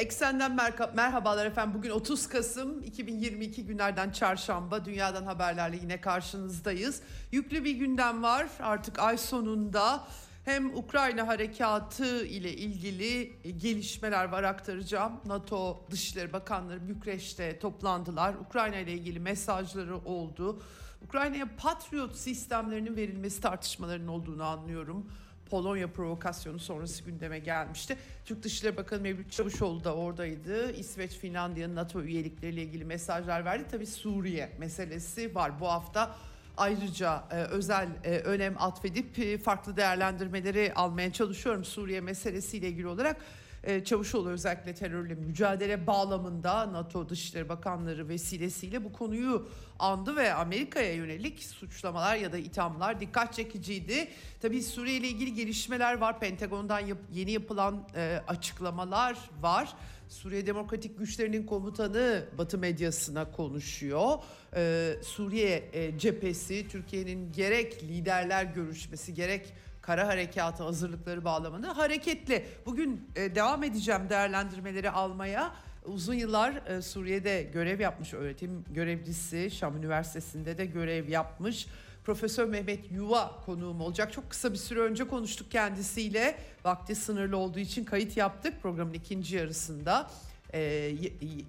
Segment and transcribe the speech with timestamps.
[0.00, 1.74] Eksenden merka- merhabalar efendim.
[1.74, 4.84] Bugün 30 Kasım 2022 günlerden çarşamba.
[4.84, 7.02] Dünyadan haberlerle yine karşınızdayız.
[7.32, 8.46] Yüklü bir gündem var.
[8.60, 10.04] Artık ay sonunda
[10.44, 15.12] hem Ukrayna harekatı ile ilgili gelişmeler var aktaracağım.
[15.26, 18.34] NATO Dışişleri Bakanları Bükreş'te toplandılar.
[18.34, 20.62] Ukrayna ile ilgili mesajları oldu.
[21.04, 25.10] Ukrayna'ya Patriot sistemlerinin verilmesi tartışmalarının olduğunu anlıyorum.
[25.50, 27.96] Polonya provokasyonu sonrası gündeme gelmişti.
[28.24, 30.72] Türk Dışişleri Bakanı Mevlüt Çavuşoğlu da oradaydı.
[30.72, 33.64] İsveç, Finlandiya'nın NATO üyelikleriyle ilgili mesajlar verdi.
[33.70, 36.16] Tabii Suriye meselesi var bu hafta.
[36.56, 43.16] Ayrıca e, özel e, önem atfedip e, farklı değerlendirmeleri almaya çalışıyorum Suriye meselesiyle ilgili olarak.
[43.64, 50.94] E, Çavuşoğlu özellikle terörle mücadele bağlamında NATO Dışişleri Bakanları vesilesiyle bu konuyu andı ve Amerika'ya
[50.94, 54.08] yönelik suçlamalar ya da ithamlar dikkat çekiciydi.
[54.40, 56.20] Tabii Suriye ile ilgili gelişmeler var.
[56.20, 59.74] Pentagon'dan yap- yeni yapılan e, açıklamalar var.
[60.08, 64.18] Suriye Demokratik Güçlerinin komutanı Batı medyasına konuşuyor.
[64.56, 69.52] Ee, Suriye e, cephesi Türkiye'nin gerek liderler görüşmesi gerek
[69.90, 72.44] kara harekatı hazırlıkları bağlamında hareketli.
[72.66, 75.52] Bugün e, devam edeceğim değerlendirmeleri almaya.
[75.84, 81.66] Uzun yıllar e, Suriye'de görev yapmış öğretim görevlisi, Şam Üniversitesi'nde de görev yapmış.
[82.04, 84.12] Profesör Mehmet Yuva konuğum olacak.
[84.12, 86.38] Çok kısa bir süre önce konuştuk kendisiyle.
[86.64, 90.10] Vakti sınırlı olduğu için kayıt yaptık programın ikinci yarısında
[90.52, 90.60] e,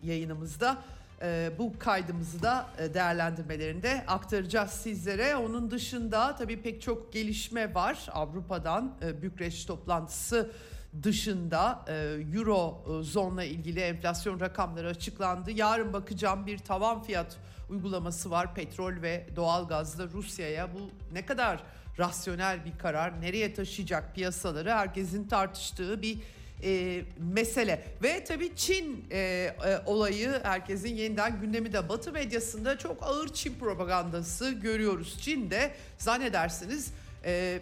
[0.04, 0.78] yayınımızda.
[1.24, 5.36] E, bu kaydımızı da e, değerlendirmelerinde aktaracağız sizlere.
[5.36, 8.08] Onun dışında tabii pek çok gelişme var.
[8.12, 10.52] Avrupa'dan e, Bükreş toplantısı
[11.04, 11.94] dışında e,
[12.34, 15.52] Euro e, zonla ilgili enflasyon rakamları açıklandı.
[15.52, 17.38] Yarın bakacağım bir tavan fiyat
[17.70, 20.74] uygulaması var petrol ve doğalgazda Rusya'ya.
[20.74, 21.64] Bu ne kadar
[22.00, 26.20] rasyonel bir karar, nereye taşıyacak piyasaları herkesin tartıştığı bir
[26.64, 27.84] e, mesele.
[28.04, 29.54] Ve tabii Çin e, e,
[29.86, 35.18] olayı herkesin yeniden gündemi de Batı medyasında çok ağır Çin propagandası görüyoruz.
[35.22, 36.94] Çin'de zannedersiniz
[37.26, 37.60] e,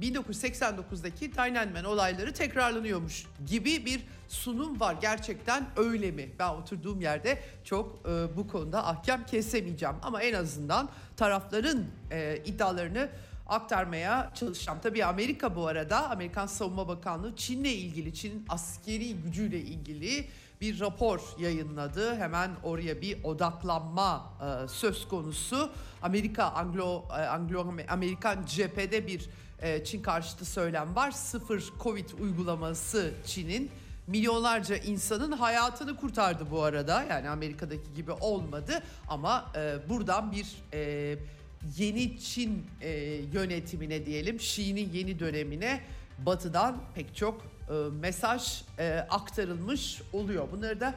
[0.00, 4.96] 1989'daki Tiananmen olayları tekrarlanıyormuş gibi bir sunum var.
[5.00, 6.28] Gerçekten öyle mi?
[6.38, 9.94] Ben oturduğum yerde çok e, bu konuda ahkam kesemeyeceğim.
[10.02, 13.08] Ama en azından tarafların e, iddialarını
[13.50, 14.78] aktarmaya çalışacağım.
[14.82, 20.26] Tabii Amerika bu arada Amerikan Savunma Bakanlığı Çin'le ilgili, Çin'in askeri gücüyle ilgili
[20.60, 22.16] bir rapor yayınladı.
[22.16, 25.70] Hemen oraya bir odaklanma e, söz konusu.
[26.02, 29.28] Amerika Anglo e, Anglo Amerikan cephede bir
[29.62, 31.10] e, Çin karşıtı söylem var.
[31.10, 33.70] Sıfır Covid uygulaması Çin'in
[34.06, 37.02] milyonlarca insanın hayatını kurtardı bu arada.
[37.02, 41.18] Yani Amerika'daki gibi olmadı ama e, buradan bir e,
[41.76, 42.90] yeni Çin e,
[43.32, 45.80] yönetimine diyelim, Xi'nin yeni dönemine
[46.18, 50.48] batıdan pek çok e, mesaj e, aktarılmış oluyor.
[50.52, 50.94] Bunları da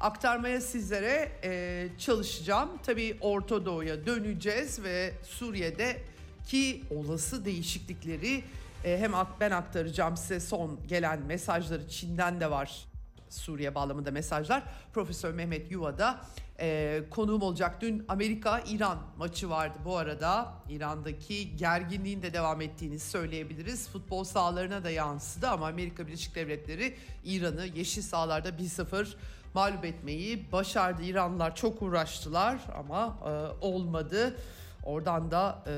[0.00, 2.70] aktarmaya sizlere e, çalışacağım.
[2.82, 6.02] Tabii Orta Doğu'ya döneceğiz ve Suriye'de
[6.46, 8.42] ki olası değişiklikleri
[8.84, 12.89] e, hem ben aktaracağım size son gelen mesajları Çin'den de var
[13.30, 14.62] Suriye bağlamında mesajlar.
[14.92, 16.20] Profesör Mehmet Yuva'da
[16.60, 17.80] e, konuğum olacak.
[17.80, 20.52] Dün Amerika-İran maçı vardı bu arada.
[20.68, 23.88] İran'daki gerginliğin de devam ettiğini söyleyebiliriz.
[23.88, 29.06] Futbol sahalarına da yansıdı ama Amerika Birleşik Devletleri İran'ı yeşil sahalarda 1-0
[29.54, 31.02] mağlup etmeyi başardı.
[31.02, 33.30] İranlılar çok uğraştılar ama e,
[33.66, 34.36] olmadı.
[34.84, 35.72] Oradan da e,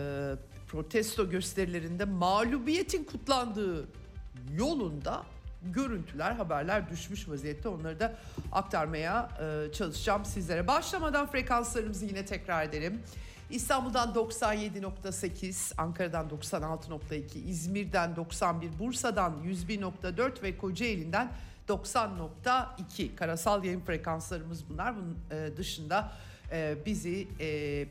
[0.69, 3.89] protesto gösterilerinde mağlubiyetin kutlandığı
[4.57, 5.23] yolunda
[5.65, 7.69] görüntüler, haberler düşmüş vaziyette.
[7.69, 8.13] Onları da
[8.53, 10.67] aktarmaya e, çalışacağım sizlere.
[10.67, 13.03] Başlamadan frekanslarımızı yine tekrar edelim.
[13.51, 21.33] İstanbul'dan 97.8, Ankara'dan 96.2, İzmir'den 91, Bursa'dan 101.4 ve Kocaeli'nden
[21.69, 24.95] 90.2 karasal yayın frekanslarımız bunlar.
[24.97, 26.13] Bunun e, dışında
[26.53, 27.87] e, bizi e,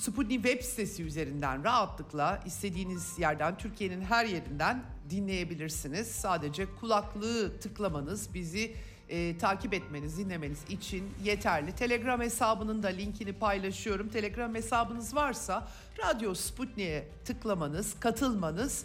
[0.00, 6.08] Sputnik web sitesi üzerinden rahatlıkla istediğiniz yerden Türkiye'nin her yerinden dinleyebilirsiniz.
[6.08, 8.74] Sadece kulaklığı tıklamanız bizi
[9.08, 11.72] e, takip etmeniz, dinlemeniz için yeterli.
[11.72, 14.08] Telegram hesabının da linkini paylaşıyorum.
[14.08, 15.68] Telegram hesabınız varsa
[15.98, 18.84] Radyo Sputnik'e tıklamanız, katılmanız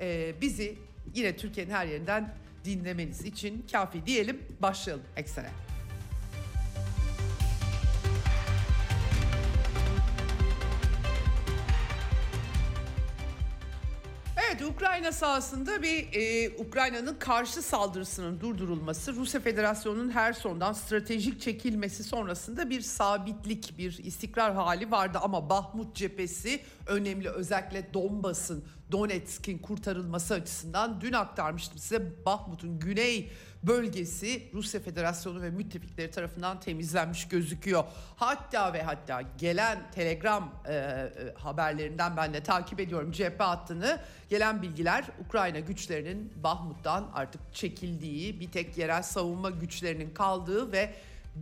[0.00, 0.78] e, bizi
[1.14, 2.34] yine Türkiye'nin her yerinden
[2.64, 4.42] dinlemeniz için kafi diyelim.
[4.62, 5.67] Başlayalım eksene.
[14.78, 22.70] Ukrayna sahasında bir e, Ukrayna'nın karşı saldırısının durdurulması Rusya Federasyonu'nun her sondan stratejik çekilmesi sonrasında
[22.70, 25.18] bir sabitlik bir istikrar hali vardı.
[25.22, 32.24] Ama Bahmut cephesi önemli özellikle Donbas'ın Donetsk'in kurtarılması açısından dün aktarmıştım size.
[32.26, 33.30] Bahmut'un güney
[33.62, 37.84] bölgesi Rusya Federasyonu ve müttefikleri tarafından temizlenmiş gözüküyor.
[38.16, 44.00] Hatta ve hatta gelen telegram e, e, haberlerinden ben de takip ediyorum cephe hattını.
[44.30, 50.94] Gelen bilgiler Ukrayna güçlerinin Bahmut'tan artık çekildiği, bir tek yerel savunma güçlerinin kaldığı ve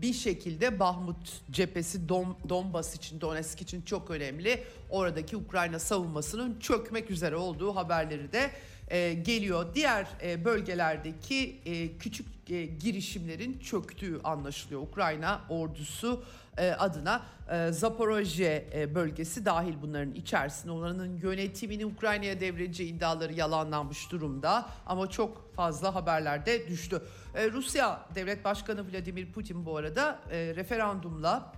[0.03, 4.65] bir şekilde Bahmut cephesi Don, Donbas için, Donetsk için çok önemli.
[4.91, 8.51] Oradaki Ukrayna savunmasının çökmek üzere olduğu haberleri de
[8.89, 9.67] e, geliyor.
[9.75, 14.81] Diğer e, bölgelerdeki e, küçük e, girişimlerin çöktüğü anlaşılıyor.
[14.81, 16.25] Ukrayna ordusu
[16.59, 20.73] e, adına e, Zaporojye e, bölgesi dahil bunların içerisinde.
[20.73, 27.03] Onların yönetimini Ukrayna'ya devredeceği iddiaları yalanlanmış durumda ama çok fazla haberlerde düştü.
[27.35, 31.53] E, Rusya Devlet Başkanı Vladimir Putin bu arada e, referandumla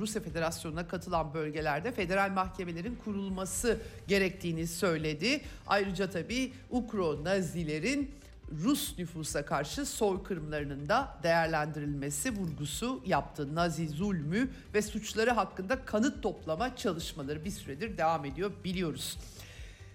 [0.00, 3.78] Rusya Federasyonu'na katılan bölgelerde federal mahkemelerin kurulması
[4.08, 5.40] gerektiğini söyledi.
[5.66, 8.10] Ayrıca tabii Ukro Nazilerin
[8.64, 13.54] Rus nüfusa karşı soykırımlarının da değerlendirilmesi vurgusu yaptı.
[13.54, 19.18] Nazi zulmü ve suçları hakkında kanıt toplama çalışmaları bir süredir devam ediyor biliyoruz.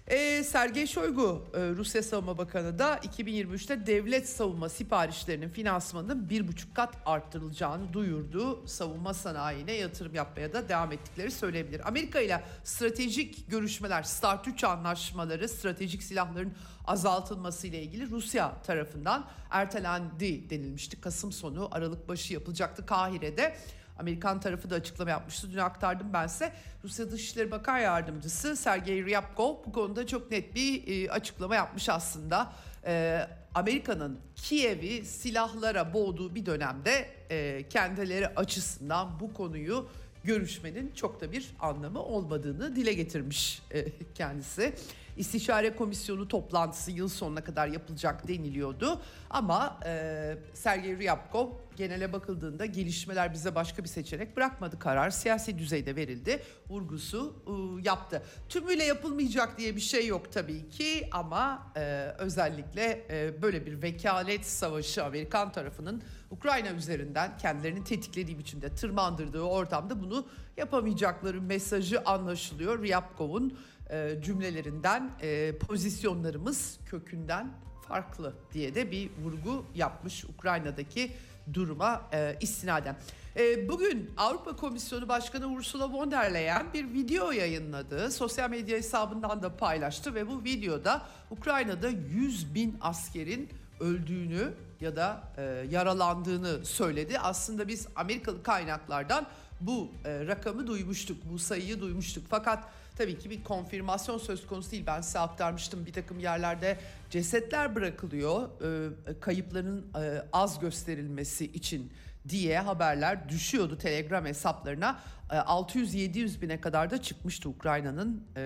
[0.06, 6.74] E, Sergey Shoigu, e, Rusya Savunma Bakanı da 2023'te devlet savunma siparişlerinin finansmanının bir buçuk
[6.74, 8.66] kat arttırılacağını duyurdu.
[8.66, 11.88] Savunma sanayine yatırım yapmaya da devam ettikleri söyleyebilir.
[11.88, 16.52] Amerika ile stratejik görüşmeler, Start 3 anlaşmaları, stratejik silahların
[16.84, 21.00] azaltılması ile ilgili Rusya tarafından ertelendi denilmişti.
[21.00, 23.56] Kasım sonu, Aralık başı yapılacaktı Kahire'de.
[23.98, 25.52] Amerikan tarafı da açıklama yapmıştı.
[25.52, 26.52] Dün aktardım ben size.
[26.84, 32.52] Rusya Dışişleri Bakan Yardımcısı Sergey Ryabkov bu konuda çok net bir e, açıklama yapmış aslında.
[32.86, 39.88] E, Amerika'nın Kiev'i silahlara boğduğu bir dönemde e, kendileri açısından bu konuyu
[40.24, 44.74] görüşmenin çok da bir anlamı olmadığını dile getirmiş e, kendisi.
[45.16, 49.00] İstişare komisyonu toplantısı yıl sonuna kadar yapılacak deniliyordu.
[49.30, 54.78] Ama e, Sergey Ryabkov genele bakıldığında gelişmeler bize başka bir seçenek bırakmadı.
[54.78, 56.42] Karar siyasi düzeyde verildi.
[56.68, 57.52] Vurgusu e,
[57.88, 58.22] yaptı.
[58.48, 61.80] Tümüyle yapılmayacak diye bir şey yok tabii ki ama e,
[62.18, 70.02] özellikle e, böyle bir vekalet savaşı Amerikan tarafının Ukrayna üzerinden kendilerini tetiklediği biçimde tırmandırdığı ortamda
[70.02, 70.26] bunu
[70.56, 72.82] yapamayacakları mesajı anlaşılıyor.
[72.82, 73.58] Ryabkov'un
[73.90, 77.52] e, cümlelerinden e, pozisyonlarımız kökünden
[77.88, 81.12] farklı diye de bir vurgu yapmış Ukrayna'daki
[81.54, 82.96] duruma e, istinaden.
[83.36, 88.10] E, bugün Avrupa Komisyonu Başkanı Ursula von der Leyen bir video yayınladı.
[88.10, 93.48] Sosyal medya hesabından da paylaştı ve bu videoda Ukrayna'da 100 bin askerin
[93.80, 97.18] öldüğünü ya da e, yaralandığını söyledi.
[97.18, 99.26] Aslında biz Amerikalı kaynaklardan
[99.66, 102.24] bu e, rakamı duymuştuk, bu sayıyı duymuştuk.
[102.28, 102.64] Fakat
[102.96, 104.84] tabii ki bir konfirmasyon söz konusu değil.
[104.86, 106.78] Ben size aktarmıştım bir takım yerlerde
[107.10, 111.92] cesetler bırakılıyor e, kayıpların e, az gösterilmesi için
[112.28, 115.00] diye haberler düşüyordu Telegram hesaplarına.
[115.30, 118.40] E, 600-700 bine kadar da çıkmıştı Ukrayna'nın e,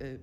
[0.00, 0.16] e,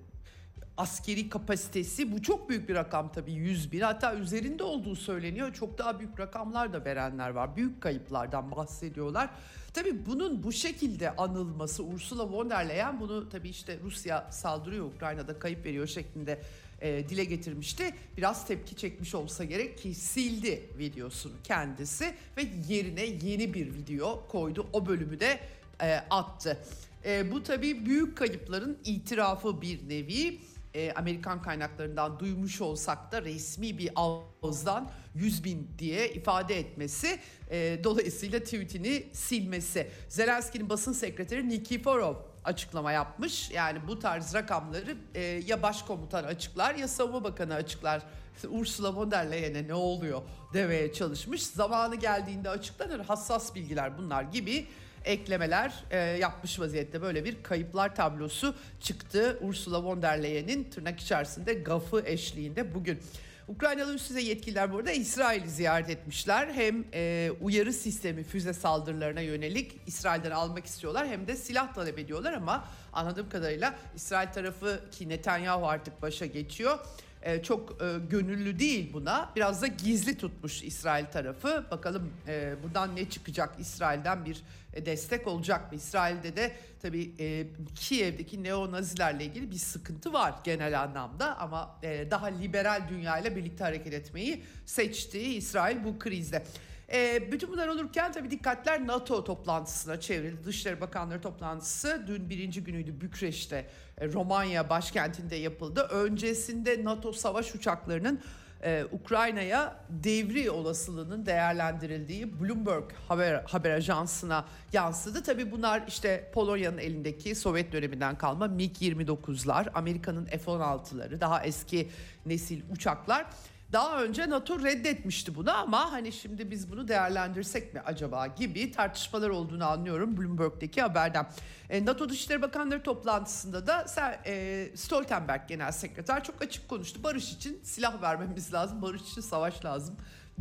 [0.77, 2.11] askeri kapasitesi.
[2.11, 5.53] Bu çok büyük bir rakam tabii 100 bin hatta üzerinde olduğu söyleniyor.
[5.53, 7.55] Çok daha büyük rakamlar da verenler var.
[7.55, 9.29] Büyük kayıplardan bahsediyorlar.
[9.73, 15.39] Tabii bunun bu şekilde anılması Ursula von der Leyen bunu tabii işte Rusya saldırıyor Ukrayna'da
[15.39, 16.41] kayıp veriyor şeklinde
[16.81, 17.93] e, dile getirmişti.
[18.17, 24.67] Biraz tepki çekmiş olsa gerek ki sildi videosunu kendisi ve yerine yeni bir video koydu.
[24.73, 25.39] O bölümü de
[25.81, 26.57] e, attı.
[27.05, 30.39] E, bu tabii büyük kayıpların itirafı bir nevi.
[30.73, 37.79] E, Amerikan kaynaklarından duymuş olsak da resmi bir ağızdan 100 bin diye ifade etmesi e,
[37.83, 39.91] dolayısıyla tweetini silmesi.
[40.09, 43.51] Zelenski'nin basın sekreteri Nikiforov açıklama yapmış.
[43.51, 48.01] Yani bu tarz rakamları e, ya başkomutan açıklar ya savunma bakanı açıklar.
[48.49, 50.21] Ursula von der Leyen'e ne oluyor
[50.53, 51.43] demeye çalışmış.
[51.43, 54.67] Zamanı geldiğinde açıklanır hassas bilgiler bunlar gibi
[55.05, 61.53] eklemeler e, yapmış vaziyette böyle bir kayıplar tablosu çıktı Ursula von der Leyen'in tırnak içerisinde
[61.53, 62.99] gafı eşliğinde bugün.
[63.47, 66.47] Ukraynalı üst düzey yetkililer burada İsrail'i ziyaret etmişler.
[66.53, 72.33] Hem e, uyarı sistemi füze saldırılarına yönelik İsrail'den almak istiyorlar hem de silah talep ediyorlar
[72.33, 76.79] ama anladığım kadarıyla İsrail tarafı ki Netanyahu artık başa geçiyor
[77.21, 79.31] e, çok e, gönüllü değil buna.
[79.35, 81.65] Biraz da gizli tutmuş İsrail tarafı.
[81.71, 83.55] Bakalım e, buradan ne çıkacak?
[83.59, 85.77] İsrail'den bir e, destek olacak mı?
[85.77, 86.51] İsrail'de de
[86.81, 91.79] tabii e, Kiev'deki neo-nazilerle ilgili bir sıkıntı var genel anlamda ama
[92.11, 96.43] daha liberal dünyayla birlikte hareket etmeyi seçti İsrail bu krizde.
[96.93, 100.43] E, bütün bunlar olurken tabii dikkatler NATO toplantısına çevrildi.
[100.43, 103.67] Dışişleri Bakanları toplantısı dün birinci günüydü Bükreş'te,
[103.97, 105.87] e, Romanya başkentinde yapıldı.
[105.91, 108.21] Öncesinde NATO savaş uçaklarının
[108.63, 115.23] e, Ukrayna'ya devri olasılığının değerlendirildiği Bloomberg haber, haber ajansına yansıdı.
[115.23, 121.89] Tabii bunlar işte Polonya'nın elindeki Sovyet döneminden kalma MiG-29'lar, Amerika'nın F-16'ları, daha eski
[122.25, 123.25] nesil uçaklar.
[123.71, 129.29] Daha önce NATO reddetmişti bunu ama hani şimdi biz bunu değerlendirsek mi acaba gibi tartışmalar
[129.29, 131.27] olduğunu anlıyorum Bloomberg'deki haberden.
[131.69, 133.85] E, NATO Dışişleri Bakanları toplantısında da
[134.25, 137.03] e, Stoltenberg Genel Sekreter çok açık konuştu.
[137.03, 139.95] Barış için silah vermemiz lazım, barış için savaş lazım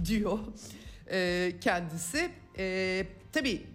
[0.05, 0.39] diyor
[1.11, 2.31] e, kendisi.
[2.59, 3.67] E, tabii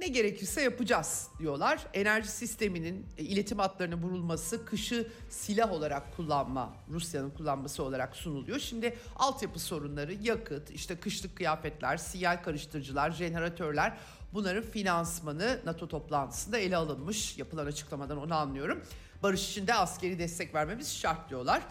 [0.00, 1.86] ne gerekirse yapacağız diyorlar.
[1.94, 8.58] Enerji sisteminin e, iletim hatlarına vurulması, kışı silah olarak kullanma, Rusya'nın kullanması olarak sunuluyor.
[8.58, 13.96] Şimdi altyapı sorunları, yakıt, işte kışlık kıyafetler, sinyal karıştırıcılar, jeneratörler
[14.34, 17.38] bunların finansmanı NATO toplantısında ele alınmış.
[17.38, 18.82] Yapılan açıklamadan onu anlıyorum.
[19.22, 21.62] Barış için de askeri destek vermemiz şart diyorlar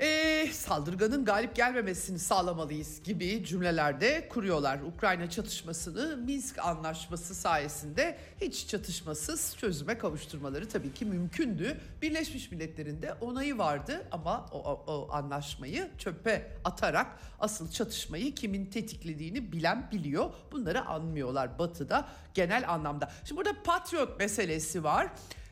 [0.00, 4.80] e, saldırganın galip gelmemesini sağlamalıyız gibi cümlelerde kuruyorlar.
[4.80, 11.80] Ukrayna çatışmasını Minsk anlaşması sayesinde hiç çatışmasız çözüme kavuşturmaları tabii ki mümkündü.
[12.02, 17.06] Birleşmiş Milletler'in de onayı vardı ama o, o, o anlaşmayı çöpe atarak
[17.40, 20.30] asıl çatışmayı kimin tetiklediğini bilen biliyor.
[20.52, 23.12] Bunları anmıyorlar batıda genel anlamda.
[23.24, 25.08] Şimdi burada Patriot meselesi var.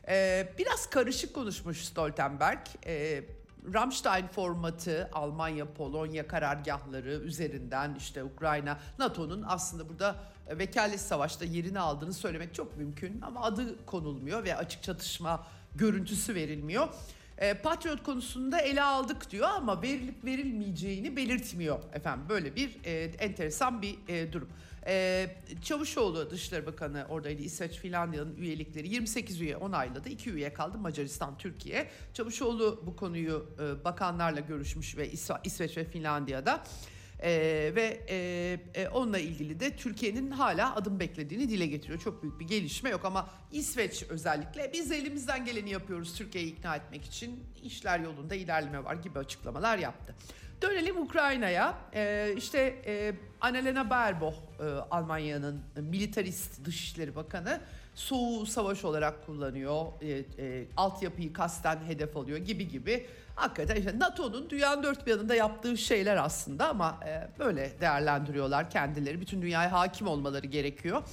[0.07, 2.59] Ee, biraz karışık konuşmuş Stoltenberg.
[2.85, 3.23] Ee,
[3.73, 10.15] Ramstein formatı Almanya, Polonya karargahları üzerinden işte Ukrayna, NATO'nun aslında burada
[10.47, 16.35] e, vekalet savaşta yerini aldığını söylemek çok mümkün ama adı konulmuyor ve açık çatışma görüntüsü
[16.35, 16.87] verilmiyor.
[17.37, 22.25] E, Patriot konusunda ele aldık diyor ama verilip verilmeyeceğini belirtmiyor efendim.
[22.29, 24.49] Böyle bir e, enteresan bir e, durum.
[24.87, 25.27] E,
[25.63, 27.41] Çavuşoğlu Dışişleri Bakanı oradaydı.
[27.41, 30.09] İsveç, Finlandiya'nın üyelikleri 28 üye onayladı.
[30.09, 31.89] 2 üye kaldı Macaristan, Türkiye.
[32.13, 36.63] Çavuşoğlu bu konuyu e, bakanlarla görüşmüş ve İsve- İsveç ve Finlandiya'da.
[37.25, 41.99] Ee, ve e, e, onunla ilgili de Türkiye'nin hala adım beklediğini dile getiriyor.
[41.99, 47.05] Çok büyük bir gelişme yok ama İsveç özellikle biz elimizden geleni yapıyoruz Türkiye'yi ikna etmek
[47.05, 47.43] için.
[47.63, 50.15] işler yolunda ilerleme var gibi açıklamalar yaptı.
[50.63, 51.73] Dönelim Ukrayna'ya.
[51.93, 57.59] Ee, işte e, Annalena Baerbock e, Almanya'nın militarist dışişleri bakanı
[57.95, 59.85] soğuğu savaş olarak kullanıyor.
[60.01, 63.05] E, e, altyapıyı kasten hedef alıyor gibi gibi.
[63.35, 69.21] Hakikaten işte NATO'nun dünyanın dört bir yanında yaptığı şeyler aslında ama e, böyle değerlendiriyorlar kendileri.
[69.21, 71.03] Bütün dünyaya hakim olmaları gerekiyor.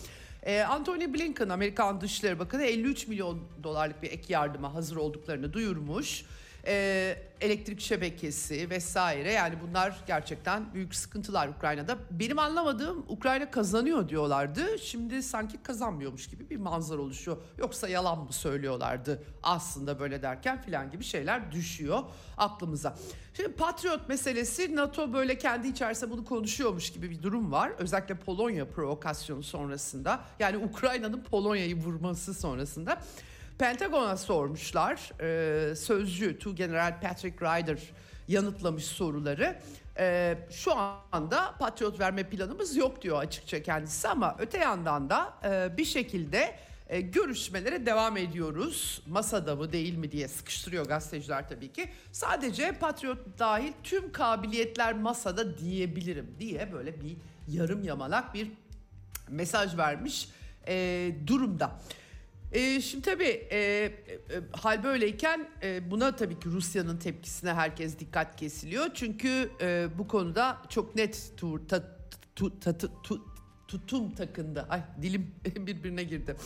[0.43, 6.25] E, Anthony Blinken Amerikan Dışişleri Bakanı 53 milyon dolarlık bir ek yardıma hazır olduklarını duyurmuş
[6.67, 11.99] e, elektrik şebekesi vesaire yani bunlar gerçekten büyük sıkıntılar Ukrayna'da.
[12.11, 14.79] Benim anlamadığım Ukrayna kazanıyor diyorlardı.
[14.79, 17.37] Şimdi sanki kazanmıyormuş gibi bir manzara oluşuyor.
[17.59, 22.03] Yoksa yalan mı söylüyorlardı aslında böyle derken filan gibi şeyler düşüyor
[22.37, 22.97] aklımıza.
[23.35, 27.73] Şimdi Patriot meselesi NATO böyle kendi içerisinde bunu konuşuyormuş gibi bir durum var.
[27.79, 33.01] Özellikle Polonya provokasyonu sonrasında yani Ukrayna'nın Polonya'yı vurması sonrasında.
[33.61, 35.13] Pentagon'a sormuşlar.
[35.21, 37.79] Ee, sözcü Tu General Patrick Ryder
[38.29, 39.59] yanıtlamış soruları.
[39.99, 40.73] Ee, şu
[41.13, 46.57] anda patriot verme planımız yok diyor açıkça kendisi ama öte yandan da e, bir şekilde
[46.89, 49.03] e, görüşmelere devam ediyoruz.
[49.07, 51.91] Masada mı değil mi diye sıkıştırıyor gazeteciler tabii ki.
[52.13, 57.17] Sadece patriot dahil tüm kabiliyetler masada diyebilirim diye böyle bir
[57.49, 58.51] yarım yamalak bir
[59.29, 60.29] mesaj vermiş
[60.69, 61.81] e, durumda.
[62.53, 63.93] E, şimdi tabii e, e,
[64.53, 68.87] hal böyleyken e, buna tabii ki Rusya'nın tepkisine herkes dikkat kesiliyor.
[68.95, 71.83] Çünkü e, bu konuda çok net tur, ta,
[72.37, 73.25] tu, ta, tu, tu,
[73.69, 74.67] tutum takındı.
[74.69, 76.37] Ay dilim birbirine girdi.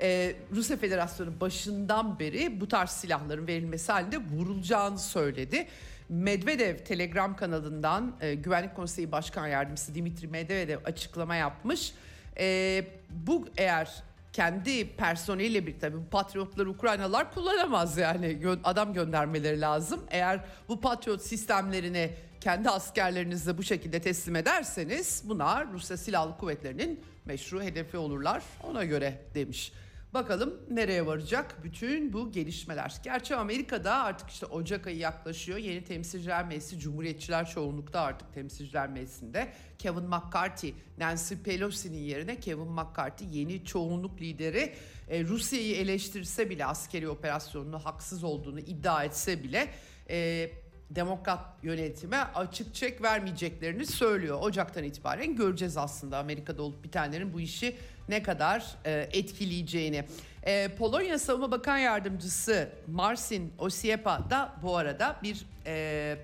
[0.00, 5.68] E, Rusya Federasyonu başından beri bu tarz silahların verilmesi halinde vurulacağını söyledi.
[6.08, 11.92] Medvedev Telegram kanalından e, Güvenlik Konseyi Başkan Yardımcısı Dimitri Medvedev açıklama yapmış.
[12.38, 20.00] E, bu eğer kendi personeliyle birlikte bu patriotları Ukraynalılar kullanamaz yani adam göndermeleri lazım.
[20.10, 22.10] Eğer bu patriot sistemlerini
[22.40, 29.22] kendi askerlerinizle bu şekilde teslim ederseniz bunlar Rusya Silahlı Kuvvetleri'nin meşru hedefi olurlar ona göre
[29.34, 29.72] demiş.
[30.14, 32.94] Bakalım nereye varacak bütün bu gelişmeler.
[33.02, 35.58] Gerçi Amerika'da artık işte Ocak ayı yaklaşıyor.
[35.58, 39.52] Yeni temsilciler meclisi Cumhuriyetçiler çoğunlukta artık temsilciler meclisinde.
[39.78, 44.72] Kevin McCarthy, Nancy Pelosi'nin yerine Kevin McCarthy yeni çoğunluk lideri.
[45.08, 49.68] E, Rusya'yı eleştirse bile askeri operasyonunu haksız olduğunu iddia etse bile
[50.10, 50.50] e,
[50.94, 54.38] demokrat yönetime açık çek vermeyeceklerini söylüyor.
[54.40, 57.76] Ocaktan itibaren göreceğiz aslında Amerika'da olup bitenlerin bu işi
[58.08, 60.04] ne kadar e, etkileyeceğini.
[60.42, 66.16] E, Polonya Savunma Bakan Yardımcısı Marcin Osiepa da bu arada bir e,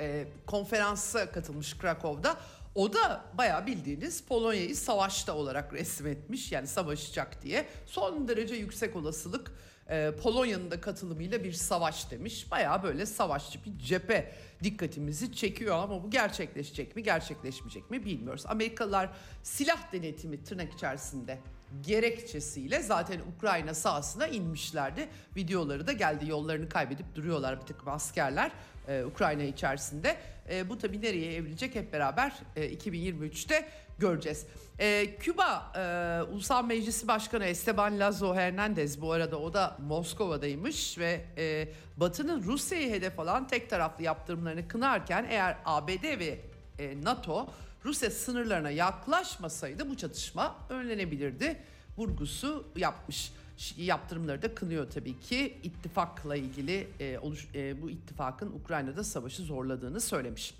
[0.00, 2.36] e, konferansa katılmış Krakow'da.
[2.74, 7.66] O da bayağı bildiğiniz Polonya'yı savaşta olarak resmetmiş yani savaşacak diye.
[7.86, 9.52] Son derece yüksek olasılık
[9.92, 12.50] e, Polonya'nın da katılımıyla bir savaş demiş.
[12.50, 14.32] Bayağı böyle savaşçı bir cephe
[14.62, 18.44] dikkatimizi çekiyor ama bu gerçekleşecek mi gerçekleşmeyecek mi bilmiyoruz.
[18.46, 19.10] Amerikalılar
[19.42, 21.38] silah denetimi tırnak içerisinde
[21.82, 25.08] gerekçesiyle zaten Ukrayna sahasına inmişlerdi.
[25.36, 28.52] Videoları da geldi yollarını kaybedip duruyorlar bir takım askerler
[28.88, 30.16] e, Ukrayna içerisinde.
[30.50, 33.68] E, bu tabii nereye evrilecek hep beraber e, 2023'te
[34.02, 34.46] göreceğiz.
[34.78, 41.24] E, Küba e, Ulusal Meclisi Başkanı Esteban Lazo Hernandez bu arada o da Moskova'daymış ve
[41.36, 46.40] e, Batı'nın Rusya'yı hedef alan tek taraflı yaptırımlarını kınarken eğer ABD ve
[46.78, 47.48] e, NATO
[47.84, 51.56] Rusya sınırlarına yaklaşmasaydı bu çatışma önlenebilirdi
[51.98, 53.32] vurgusu yapmış.
[53.76, 60.00] Yaptırımları da kınıyor tabii ki ittifakla ilgili e, oluş, e, bu ittifakın Ukrayna'da savaşı zorladığını
[60.00, 60.54] söylemiş.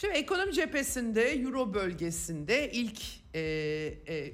[0.00, 3.00] Şimdi ekonomi cephesinde Euro bölgesinde ilk
[3.34, 4.32] e, e, e,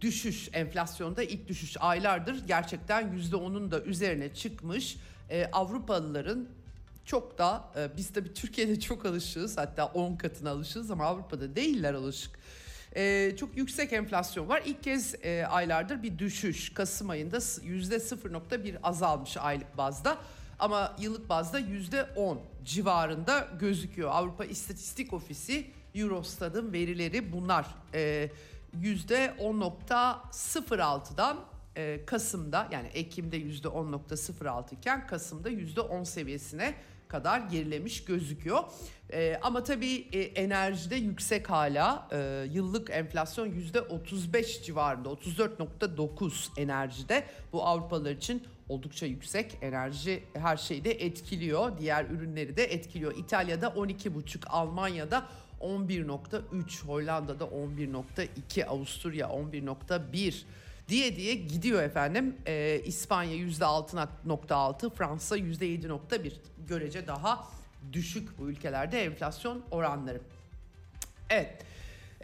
[0.00, 4.96] düşüş enflasyonda ilk düşüş aylardır gerçekten %10'un da üzerine çıkmış.
[5.30, 6.48] E, Avrupalıların
[7.04, 11.94] çok da e, biz tabii Türkiye'de çok alışığız hatta 10 katına alışığız ama Avrupa'da değiller
[11.94, 12.38] alışık.
[12.96, 14.62] E, çok yüksek enflasyon var.
[14.66, 16.74] İlk kez e, aylardır bir düşüş.
[16.74, 20.18] Kasım ayında yüzde 0.1 azalmış aylık bazda.
[20.58, 24.10] Ama yıllık bazda yüzde 10 civarında gözüküyor.
[24.12, 27.66] Avrupa İstatistik Ofisi Eurostat'ın verileri bunlar.
[27.94, 28.30] E,
[28.80, 31.40] yüzde 10.06'dan
[31.76, 36.74] e, Kasım'da yani Ekim'de yüzde 10.06 iken Kasım'da yüzde 10 seviyesine
[37.14, 38.64] kadar gerilemiş gözüküyor.
[39.12, 47.24] E, ama tabii e, enerjide yüksek hala e, yıllık enflasyon yüzde 35 civarında 34.9 enerjide
[47.52, 53.16] bu Avrupalılar için oldukça yüksek enerji her şeyi de etkiliyor diğer ürünleri de etkiliyor.
[53.16, 55.26] İtalya'da 12.5 Almanya'da
[55.60, 60.42] 11.3 Hollanda'da 11.2 Avusturya 11.1
[60.88, 62.36] diye diye gidiyor efendim.
[62.46, 66.32] Ee, İspanya %6.6 Fransa %7.1
[66.68, 67.48] görece daha
[67.92, 70.20] düşük bu ülkelerde enflasyon oranları.
[71.30, 71.64] Evet.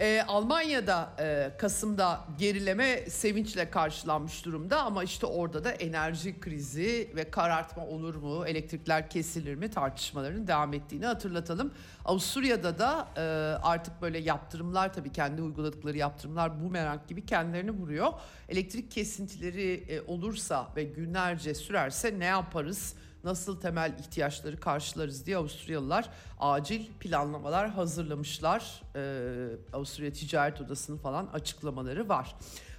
[0.01, 7.31] Ee, Almanya'da e, Kasım'da gerileme sevinçle karşılanmış durumda ama işte orada da enerji krizi ve
[7.31, 11.73] karartma olur mu, elektrikler kesilir mi tartışmaların devam ettiğini hatırlatalım.
[12.05, 13.21] Avusturya'da da e,
[13.63, 18.13] artık böyle yaptırımlar tabii kendi uyguladıkları yaptırımlar bu merak gibi kendilerini vuruyor.
[18.49, 22.95] Elektrik kesintileri e, olursa ve günlerce sürerse ne yaparız?
[23.25, 28.83] Nasıl temel ihtiyaçları karşılarız diye Avusturyalılar acil planlamalar hazırlamışlar.
[28.97, 32.35] Ee, Avusturya Ticaret Odası'nın falan açıklamaları var.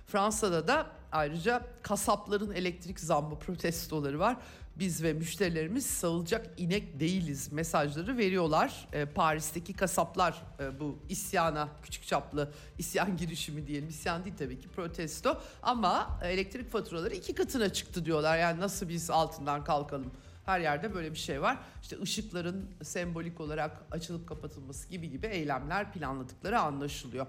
[0.07, 4.37] Fransa'da da ayrıca kasapların elektrik zammı protestoları var.
[4.75, 8.87] Biz ve müşterilerimiz sağılacak inek değiliz mesajları veriyorlar.
[8.93, 13.89] Ee, Paris'teki kasaplar e, bu isyana küçük çaplı isyan girişimi diyelim.
[13.89, 18.37] İsyan değil tabii ki protesto ama elektrik faturaları iki katına çıktı diyorlar.
[18.37, 20.11] Yani nasıl biz altından kalkalım?
[20.45, 21.57] Her yerde böyle bir şey var.
[21.81, 27.27] İşte ışıkların sembolik olarak açılıp kapatılması gibi gibi eylemler planladıkları anlaşılıyor.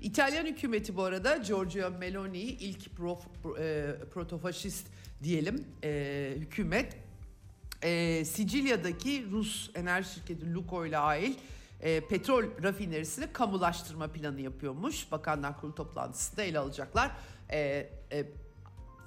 [0.00, 3.26] İtalyan hükümeti bu arada Giorgio Meloni'yi ilk prof,
[3.58, 4.86] e, protofaşist
[5.22, 6.96] diyelim e, hükümet
[7.82, 11.34] e, Sicilya'daki Rus enerji şirketi Lukoil'e
[11.80, 15.12] e, petrol rafinerisini kamulaştırma planı yapıyormuş.
[15.12, 17.10] Bakanlar Kurulu toplantısında ele alacaklar.
[17.50, 18.26] E, e,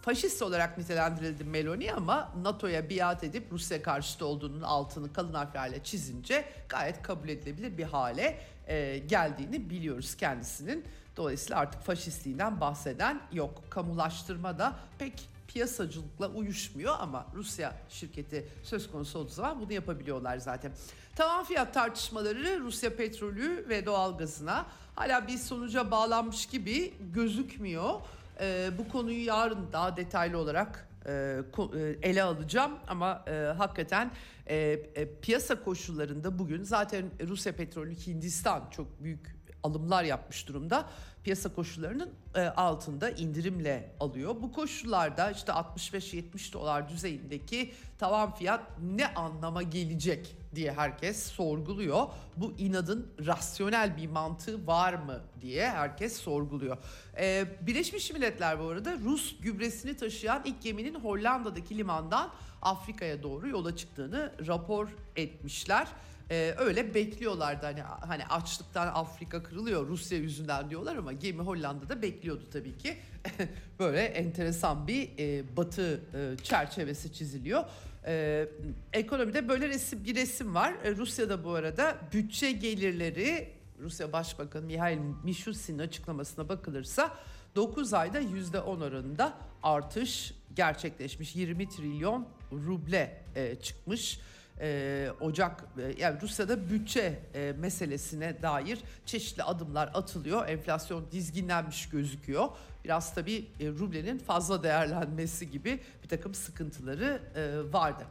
[0.02, 6.46] faşist olarak nitelendirildi Meloni ama NATO'ya biat edip Rusya karşıtı olduğunun altını kalın harflerle çizince
[6.70, 10.86] gayet kabul edilebilir bir hale e, geldiğini biliyoruz kendisinin.
[11.18, 13.64] Dolayısıyla artık faşistliğinden bahseden yok.
[13.70, 20.72] Kamulaştırma da pek piyasacılıkla uyuşmuyor ama Rusya şirketi söz konusu olduğu zaman bunu yapabiliyorlar zaten.
[21.16, 27.94] Tavan fiyat tartışmaları Rusya petrolü ve doğalgazına hala bir sonuca bağlanmış gibi gözükmüyor.
[28.42, 32.72] E, bu konuyu yarın daha detaylı olarak e, e, ele alacağım.
[32.88, 34.12] Ama e, hakikaten
[34.48, 34.56] e,
[34.96, 40.90] e, piyasa koşullarında bugün zaten Rusya petrolü Hindistan çok büyük alımlar yapmış durumda
[41.24, 44.36] piyasa koşullarının e, altında indirimle alıyor.
[44.42, 52.08] Bu koşullarda işte 65-70 dolar düzeyindeki tavan fiyat ne anlama gelecek diye herkes sorguluyor.
[52.38, 56.78] Bu inadın rasyonel bir mantığı var mı diye herkes sorguluyor.
[57.18, 62.32] Ee, Birleşmiş Milletler bu arada Rus gübresini taşıyan ilk geminin Hollanda'daki limandan
[62.62, 65.88] Afrika'ya doğru yola çıktığını rapor etmişler.
[66.32, 72.44] Ee, öyle bekliyorlardı hani hani açlıktan Afrika kırılıyor Rusya yüzünden diyorlar ama gemi Hollanda'da bekliyordu
[72.54, 72.98] tabii ki.
[73.80, 77.64] Böyle enteresan bir e, batı e, çerçevesi çiziliyor.
[78.06, 78.48] Ee,
[78.94, 80.74] ekonomide böyle resim bir resim var.
[80.84, 87.18] Ee, Rusya'da bu arada bütçe gelirleri Rusya Başbakanı Mihail Mishustin'in açıklamasına bakılırsa
[87.56, 91.36] 9 ayda %10 oranında artış gerçekleşmiş.
[91.36, 94.20] 20 trilyon ruble e, çıkmış.
[94.62, 100.48] E, Ocak e, yani Rusya'da bütçe e, meselesine dair çeşitli adımlar atılıyor.
[100.48, 102.50] Enflasyon dizginlenmiş gözüküyor.
[102.84, 103.46] Biraz tabii
[103.80, 108.04] rublenin fazla değerlenmesi gibi bir takım sıkıntıları e, vardı.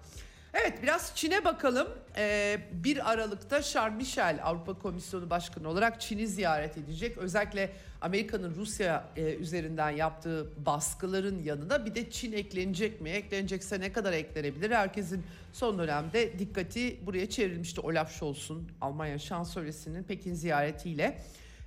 [0.55, 1.89] Evet biraz Çin'e bakalım.
[2.17, 7.19] Ee, 1 Aralık'ta Charles Michel Avrupa Komisyonu Başkanı olarak Çin'i ziyaret edecek.
[7.19, 13.11] Özellikle Amerika'nın Rusya e, üzerinden yaptığı baskıların yanına bir de Çin eklenecek mi?
[13.11, 14.71] Eklenecekse ne kadar eklenebilir?
[14.71, 17.81] Herkesin son dönemde dikkati buraya çevrilmişti.
[17.81, 21.19] Olaf Scholz'un Almanya Şansölyesi'nin Pekin ziyaretiyle.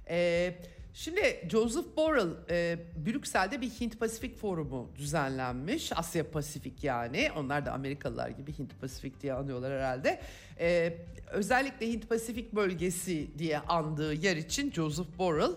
[0.08, 0.70] Evet.
[0.94, 5.92] Şimdi Joseph Borrell e, Brüksel'de bir Hint Pasifik forumu düzenlenmiş.
[5.96, 7.30] Asya Pasifik yani.
[7.38, 10.22] Onlar da Amerikalılar gibi Hint Pasifik diye anıyorlar herhalde.
[10.60, 10.98] E,
[11.32, 15.56] özellikle Hint Pasifik bölgesi diye andığı yer için Joseph Borrell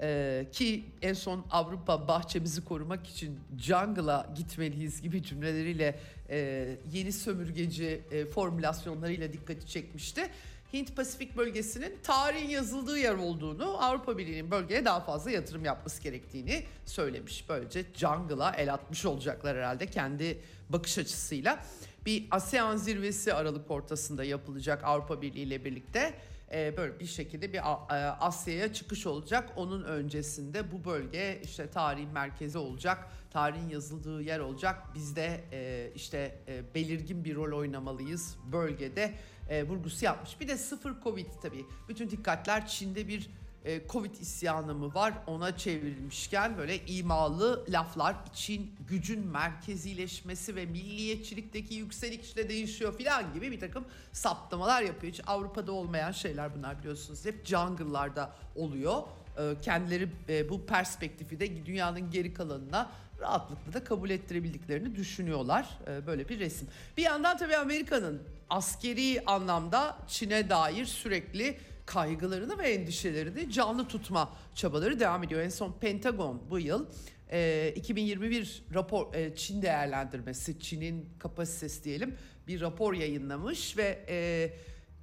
[0.00, 5.98] ee, ki en son Avrupa bahçemizi korumak için jungle'a gitmeliyiz gibi cümleleriyle
[6.30, 10.30] e, yeni sömürgeci e, formülasyonlarıyla dikkati çekmişti.
[10.72, 16.64] Hint Pasifik bölgesinin tarihin yazıldığı yer olduğunu, Avrupa Birliği'nin bölgeye daha fazla yatırım yapması gerektiğini
[16.86, 17.48] söylemiş.
[17.48, 20.38] Böylece jungle'a el atmış olacaklar herhalde kendi
[20.70, 21.64] bakış açısıyla.
[22.06, 26.14] Bir ASEAN zirvesi Aralık ortasında yapılacak Avrupa Birliği ile birlikte
[26.52, 27.62] e, böyle bir şekilde bir e,
[28.10, 29.52] Asya'ya çıkış olacak.
[29.56, 33.08] Onun öncesinde bu bölge işte tarihin merkezi olacak.
[33.30, 34.82] Tarihin yazıldığı yer olacak.
[34.94, 39.14] Biz de e, işte e, belirgin bir rol oynamalıyız bölgede
[39.48, 40.40] e, vurgusu yapmış.
[40.40, 41.64] Bir de sıfır Covid tabii.
[41.88, 43.30] Bütün dikkatler Çin'de bir
[43.64, 51.74] e, Covid isyanı mı var ona çevrilmişken böyle imalı laflar için gücün merkezileşmesi ve milliyetçilikteki
[51.74, 55.12] yükselik işte değişiyor filan gibi bir takım saptamalar yapıyor.
[55.12, 57.24] Hiç Avrupa'da olmayan şeyler bunlar biliyorsunuz.
[57.24, 59.02] Hep jungle'larda oluyor.
[59.38, 62.90] E, kendileri e, bu perspektifi de dünyanın geri kalanına
[63.20, 65.68] rahatlıkla da kabul ettirebildiklerini düşünüyorlar.
[65.86, 66.68] E, böyle bir resim.
[66.96, 71.58] Bir yandan tabii Amerika'nın askeri anlamda Çin'e dair sürekli
[71.88, 75.40] kaygılarını ve endişelerini canlı tutma çabaları devam ediyor.
[75.40, 76.86] En son Pentagon bu yıl
[77.32, 82.14] e, 2021 rapor e, Çin değerlendirmesi, Çin'in kapasitesi diyelim
[82.48, 84.50] bir rapor yayınlamış ve e,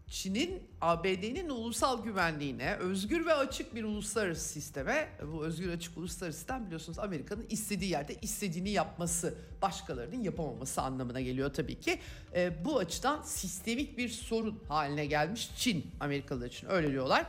[0.10, 6.66] Çin'in ABD'nin ulusal güvenliğine, özgür ve açık bir uluslararası sisteme, bu özgür açık uluslararası sistem
[6.66, 12.00] biliyorsunuz Amerika'nın istediği yerde istediğini yapması, başkalarının yapamaması anlamına geliyor tabii ki.
[12.36, 17.26] E, bu açıdan sistemik bir sorun haline gelmiş Çin Amerikalılar için öyle diyorlar.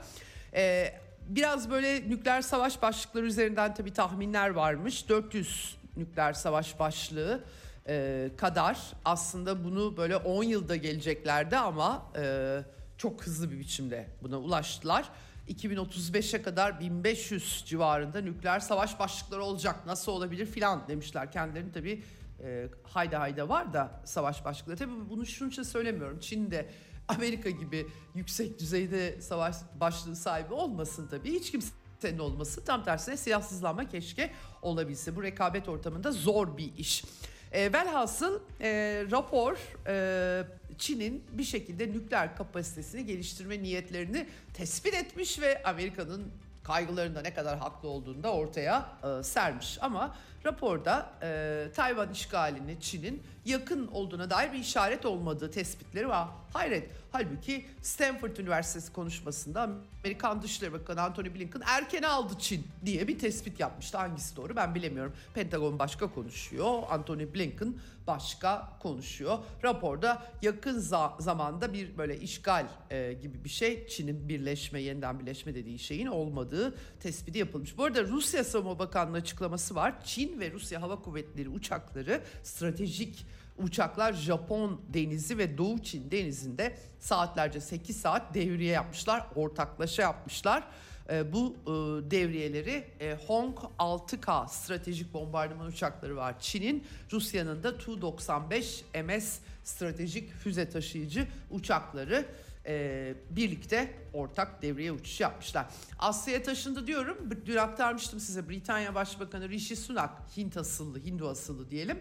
[0.55, 0.95] E,
[1.29, 5.09] biraz böyle nükleer savaş başlıkları üzerinden tabii tahminler varmış.
[5.09, 7.45] 400 nükleer savaş başlığı
[7.89, 12.59] e, kadar aslında bunu böyle 10 yılda geleceklerdi ama e,
[12.99, 15.09] çok hızlı bir biçimde buna ulaştılar.
[15.49, 21.33] 2035'e kadar 1500 civarında nükleer savaş başlıkları olacak nasıl olabilir filan demişler.
[21.33, 22.03] Kendilerinin tabii
[22.45, 24.77] e, hayda hayda var da savaş başlıkları.
[24.77, 26.21] Tabii bunu şunun için söylemiyorum.
[26.21, 26.71] Çin'de
[27.09, 31.33] Amerika gibi yüksek düzeyde savaş başlığı sahibi olmasın tabii.
[31.33, 34.31] Hiç kimsenin olması tam tersine silahsızlanma keşke
[34.63, 35.17] olabilse.
[35.17, 37.05] Bu rekabet ortamında zor bir iş.
[37.53, 38.71] E, velhasıl e,
[39.11, 39.57] rapor
[39.87, 40.45] e,
[40.79, 46.33] Çin'in bir şekilde nükleer kapasitesini geliştirme niyetlerini tespit etmiş ve Amerika'nın
[46.65, 49.79] kaygılarında ne kadar haklı olduğunu da ortaya e, sermiş.
[49.81, 56.29] Ama raporda e, Tayvan işgalini Çin'in yakın olduğuna dair bir işaret olmadığı tespitleri var.
[56.53, 56.91] Hayret.
[57.13, 59.71] Halbuki Stanford Üniversitesi konuşmasında
[60.05, 63.99] Amerikan Dışişleri Bakanı Antony Blinken erken aldı Çin diye bir tespit yapmıştı.
[63.99, 65.13] Hangisi doğru ben bilemiyorum.
[65.35, 66.83] Pentagon başka konuşuyor.
[66.91, 67.75] Antony Blinken
[68.07, 69.39] başka konuşuyor.
[69.65, 75.55] Raporda yakın za- zamanda bir böyle işgal e, gibi bir şey Çin'in birleşme, yeniden birleşme
[75.55, 77.79] dediği şeyin olmadığı tespiti yapılmış.
[77.79, 79.95] Bu arada Rusya Savunma Bakanlığı açıklaması var.
[80.05, 83.27] Çin ve Rusya Hava Kuvvetleri uçakları stratejik
[83.59, 89.27] uçaklar Japon denizi ve Doğu Çin denizinde saatlerce 8 saat devriye yapmışlar.
[89.35, 90.65] Ortaklaşa yapmışlar.
[91.11, 91.71] E, bu e,
[92.11, 96.41] devriyeleri e, Hong 6K stratejik bombardıman uçakları var.
[96.41, 102.27] Çin'in, Rusya'nın da Tu-95 MS stratejik füze taşıyıcı uçakları
[102.67, 105.67] e, birlikte ortak devriye uçuş yapmışlar.
[105.99, 107.31] Asya'ya taşındı diyorum.
[107.47, 111.99] Dün aktarmıştım size Britanya Başbakanı Rishi Sunak, Hint asıllı, Hindu asıllı diyelim.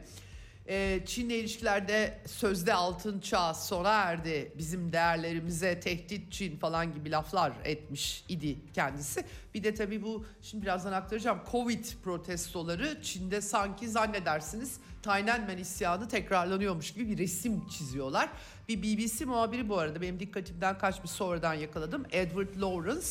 [0.67, 4.51] E, Çin'le ilişkilerde sözde altın çağ sona erdi.
[4.57, 9.25] Bizim değerlerimize tehdit Çin falan gibi laflar etmiş idi kendisi.
[9.53, 11.39] Bir de tabii bu şimdi birazdan aktaracağım.
[11.51, 18.29] Covid protestoları Çin'de sanki zannedersiniz Tiananmen isyanı tekrarlanıyormuş gibi bir resim çiziyorlar.
[18.69, 22.05] Bir BBC muhabiri bu arada benim dikkatimden kaçmış sonradan yakaladım.
[22.11, 23.07] Edward Lawrence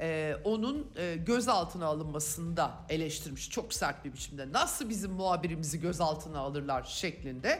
[0.00, 4.52] e, onun e, gözaltına alınmasında eleştirmiş çok sert bir biçimde.
[4.52, 7.58] Nasıl bizim muhabirimizi gözaltına alırlar şeklinde.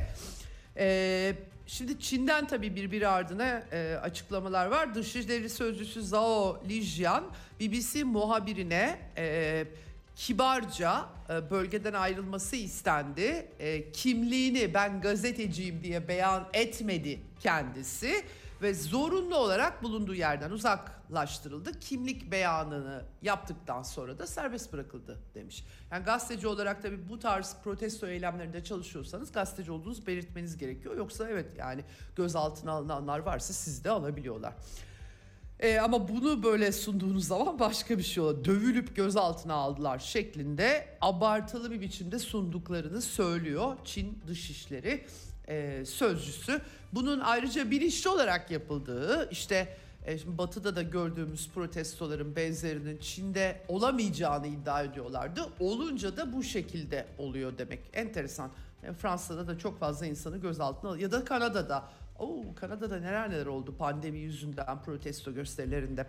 [0.77, 4.94] E, şimdi Çin'den tabii birbiri ardına e, açıklamalar var.
[4.94, 7.24] Dışişleri Sözcüsü Zhao Lijian
[7.61, 8.98] BBC muhabirine...
[9.16, 9.64] E,
[10.18, 13.48] kibarca e, bölgeden ayrılması istendi.
[13.59, 18.24] E, kimliğini ben gazeteciyim diye beyan etmedi kendisi
[18.62, 21.80] ve zorunlu olarak bulunduğu yerden uzaklaştırıldı.
[21.80, 25.64] Kimlik beyanını yaptıktan sonra da serbest bırakıldı demiş.
[25.90, 30.96] Yani gazeteci olarak tabii bu tarz protesto eylemlerinde çalışıyorsanız gazeteci olduğunuzu belirtmeniz gerekiyor.
[30.96, 31.84] Yoksa evet yani
[32.16, 34.54] gözaltına alınanlar varsa sizi de alabiliyorlar.
[35.60, 38.44] E, ama bunu böyle sunduğunuz zaman başka bir şey oluyor.
[38.44, 45.06] Dövülüp gözaltına aldılar şeklinde abartılı bir biçimde sunduklarını söylüyor Çin Dışişleri
[45.48, 46.61] e, Sözcüsü.
[46.92, 54.82] Bunun ayrıca bilinçli olarak yapıldığı işte e, Batı'da da gördüğümüz protestoların benzerinin Çin'de olamayacağını iddia
[54.82, 55.40] ediyorlardı.
[55.61, 57.80] Olunca da bu şekilde oluyor demek.
[57.92, 58.50] Enteresan.
[58.82, 63.74] Yani Fransa'da da çok fazla insanı gözaltına ya da Kanada'da Oo, Kanada'da neler neler oldu
[63.78, 66.06] pandemi yüzünden protesto gösterilerinde.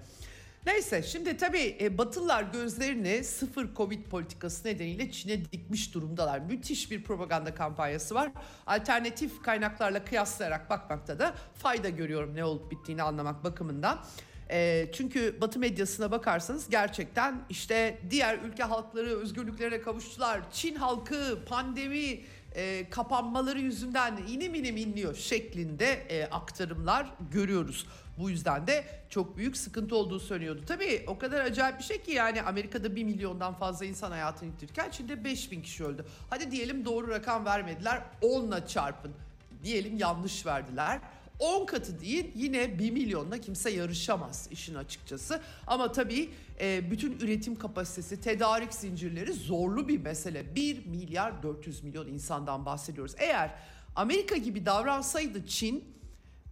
[0.70, 6.40] Neyse şimdi tabii e, Batılılar gözlerini sıfır Covid politikası nedeniyle Çin'e dikmiş durumdalar.
[6.40, 8.32] Müthiş bir propaganda kampanyası var.
[8.68, 14.00] Alternatif kaynaklarla kıyaslayarak bakmakta da fayda görüyorum ne olup bittiğini anlamak bakımından.
[14.52, 20.42] E, çünkü Batı medyasına bakarsanız gerçekten işte diğer ülke halkları özgürlüklerine kavuştular.
[20.52, 22.20] Çin halkı pandemi
[22.56, 27.88] e, kapanmaları yüzünden inim inim inliyor şeklinde e, aktarımlar görüyoruz.
[28.20, 30.62] Bu yüzden de çok büyük sıkıntı olduğu söylüyordu.
[30.68, 34.90] Tabii o kadar acayip bir şey ki yani Amerika'da 1 milyondan fazla insan hayatını yitirirken
[34.90, 36.06] Çin'de 5 bin kişi öldü.
[36.30, 39.12] Hadi diyelim doğru rakam vermediler 10'la çarpın.
[39.64, 41.00] Diyelim yanlış verdiler.
[41.40, 45.42] 10 katı değil yine 1 milyonla kimse yarışamaz işin açıkçası.
[45.68, 46.30] Ama tabii
[46.62, 50.56] e, bütün üretim kapasitesi, tedarik zincirleri zorlu bir mesele.
[50.56, 53.16] 1 milyar 400 milyon insandan bahsediyoruz.
[53.18, 53.56] Eğer
[53.96, 55.99] Amerika gibi davransaydı Çin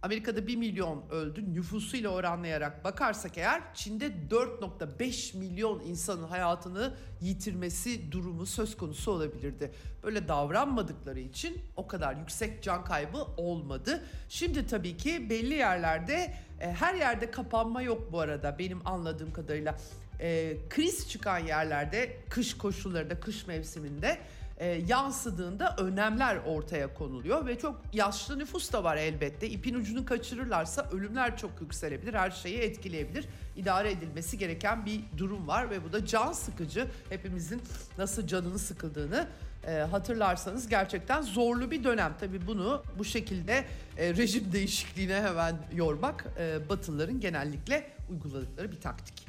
[0.02, 8.46] Amerika'da 1 milyon öldü nüfusuyla oranlayarak bakarsak eğer Çin'de 4.5 milyon insanın hayatını yitirmesi durumu
[8.46, 9.72] söz konusu olabilirdi.
[10.02, 14.04] Böyle davranmadıkları için o kadar yüksek can kaybı olmadı.
[14.28, 19.78] Şimdi tabii ki belli yerlerde e, her yerde kapanma yok bu arada benim anladığım kadarıyla.
[20.20, 24.18] E, kriz çıkan yerlerde kış koşullarında kış mevsiminde
[24.58, 29.48] e, yansıdığında önemler ortaya konuluyor ve çok yaşlı nüfus da var elbette.
[29.48, 33.24] İpin ucunu kaçırırlarsa ölümler çok yükselebilir, her şeyi etkileyebilir.
[33.56, 36.86] İdare edilmesi gereken bir durum var ve bu da can sıkıcı.
[37.08, 37.62] Hepimizin
[37.98, 39.26] nasıl canını sıkıldığını
[39.66, 42.14] e, hatırlarsanız gerçekten zorlu bir dönem.
[42.20, 43.64] Tabii bunu bu şekilde
[43.96, 49.26] e, rejim değişikliğine hemen yormak e, Batılıların genellikle uyguladıkları bir taktik.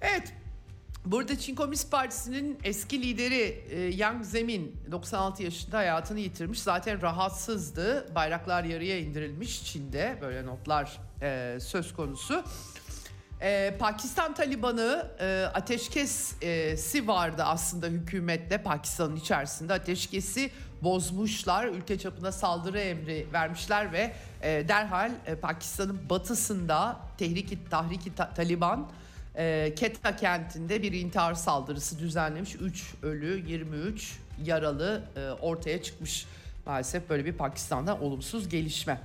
[0.00, 0.34] Evet
[1.10, 6.60] Burada Çin Komünist Partisi'nin eski lideri e, Yang Zemin 96 yaşında hayatını yitirmiş.
[6.62, 8.14] Zaten rahatsızdı.
[8.14, 10.18] Bayraklar yarıya indirilmiş Çin'de.
[10.20, 12.44] Böyle notlar e, söz konusu.
[13.40, 20.50] E, Pakistan Talibanı e, ateşkesi vardı aslında hükümetle Pakistan'ın içerisinde ateşkesi
[20.82, 21.66] bozmuşlar.
[21.66, 28.90] Ülke çapında saldırı emri vermişler ve e, derhal e, Pakistan'ın batısında Tehriki Tahriki Ta- Taliban
[29.36, 32.54] e, Keta kentinde bir intihar saldırısı düzenlemiş.
[32.54, 36.26] 3 ölü 23 yaralı e, ortaya çıkmış.
[36.66, 39.00] Maalesef böyle bir Pakistan'da olumsuz gelişme.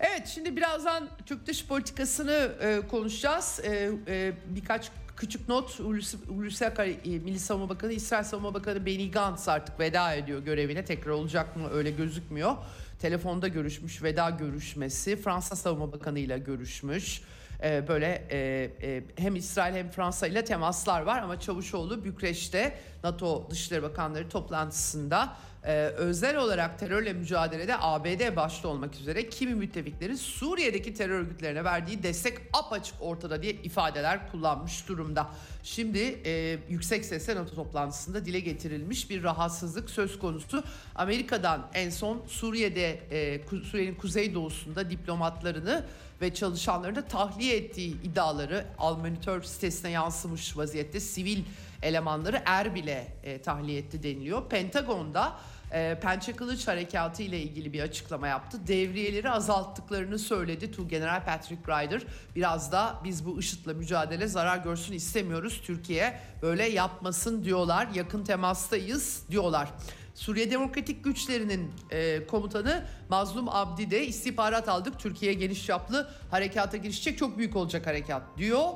[0.00, 3.60] Evet şimdi birazdan Türk dış politikasını e, konuşacağız.
[3.64, 8.86] E, e, birkaç küçük not Hulusi, Hulusi Akar, e, Milli Savunma Bakanı, İsrail Savunma Bakanı
[8.86, 10.84] Benny Gantz artık veda ediyor görevine.
[10.84, 12.56] Tekrar olacak mı öyle gözükmüyor.
[13.00, 15.16] Telefonda görüşmüş, veda görüşmesi.
[15.16, 17.22] Fransa Savunma Bakanı ile görüşmüş.
[17.64, 18.38] Ee, böyle e,
[18.82, 25.36] e, hem İsrail hem Fransa ile temaslar var ama Çavuşoğlu Bükreş'te NATO Dışişleri Bakanları toplantısında
[25.64, 32.02] e, özel olarak terörle mücadelede ABD başta olmak üzere kimi müttefiklerin Suriye'deki terör örgütlerine verdiği
[32.02, 35.30] destek apaçık ortada diye ifadeler kullanmış durumda.
[35.64, 40.64] Şimdi e, yüksek sesle NATO toplantısında dile getirilmiş bir rahatsızlık söz konusu.
[40.94, 45.84] Amerika'dan en son Suriye'de e, Suriye'nin kuzeydoğusunda diplomatlarını
[46.20, 51.42] ve çalışanlarını tahliye ettiği iddiaları Almonitör sitesine yansımış vaziyette sivil
[51.82, 54.48] elemanları Erbil'e e, tahliye etti deniliyor.
[54.48, 55.36] Pentagon'da
[55.72, 58.66] e, Pençe Kılıç Harekatı ile ilgili bir açıklama yaptı.
[58.66, 62.02] Devriyeleri azalttıklarını söyledi General Patrick Ryder.
[62.36, 65.60] Biraz da biz bu IŞİD'le mücadele zarar görsün istemiyoruz.
[65.64, 67.88] Türkiye böyle yapmasın diyorlar.
[67.94, 69.68] Yakın temastayız diyorlar.
[70.14, 74.98] Suriye Demokratik Güçleri'nin e, komutanı Mazlum Abdi de istihbarat aldık.
[74.98, 77.18] Türkiye geniş çaplı harekata girişecek.
[77.18, 78.68] Çok büyük olacak harekat diyor.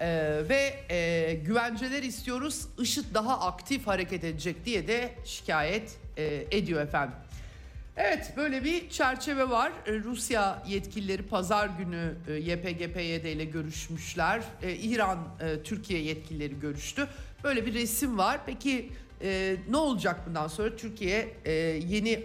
[0.00, 2.68] Ee, ve e, güvenceler istiyoruz.
[2.78, 7.14] IŞİD daha aktif hareket edecek diye de şikayet e, ediyor efendim.
[7.96, 9.72] Evet böyle bir çerçeve var.
[9.86, 14.42] E, Rusya yetkilileri pazar günü e, YPG-PYD ile görüşmüşler.
[14.62, 15.18] E, İran,
[15.64, 17.08] Türkiye yetkilileri görüştü.
[17.44, 18.40] Böyle bir resim var.
[18.46, 18.90] Peki
[19.68, 20.76] ne olacak bundan sonra?
[20.76, 21.28] Türkiye
[21.88, 22.22] yeni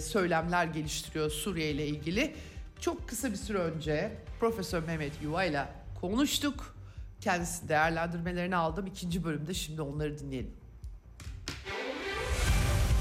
[0.00, 2.34] söylemler geliştiriyor Suriye ile ilgili.
[2.80, 5.64] Çok kısa bir süre önce Profesör Mehmet Yuva ile
[6.00, 6.79] konuştuk.
[7.20, 8.86] Kendisi değerlendirmelerini aldım.
[8.86, 10.50] İkinci bölümde şimdi onları dinleyelim.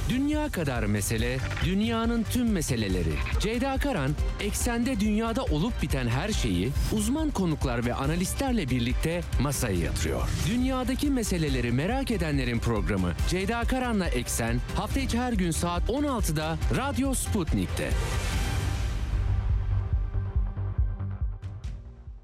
[0.10, 3.14] Dünya kadar mesele, dünyanın tüm meseleleri.
[3.40, 10.22] Ceyda Karan, eksende dünyada olup biten her şeyi uzman konuklar ve analistlerle birlikte masaya yatırıyor.
[10.48, 17.14] Dünyadaki meseleleri merak edenlerin programı Ceyda Karan'la Eksen hafta içi her gün saat 16'da Radyo
[17.14, 17.90] Sputnik'te.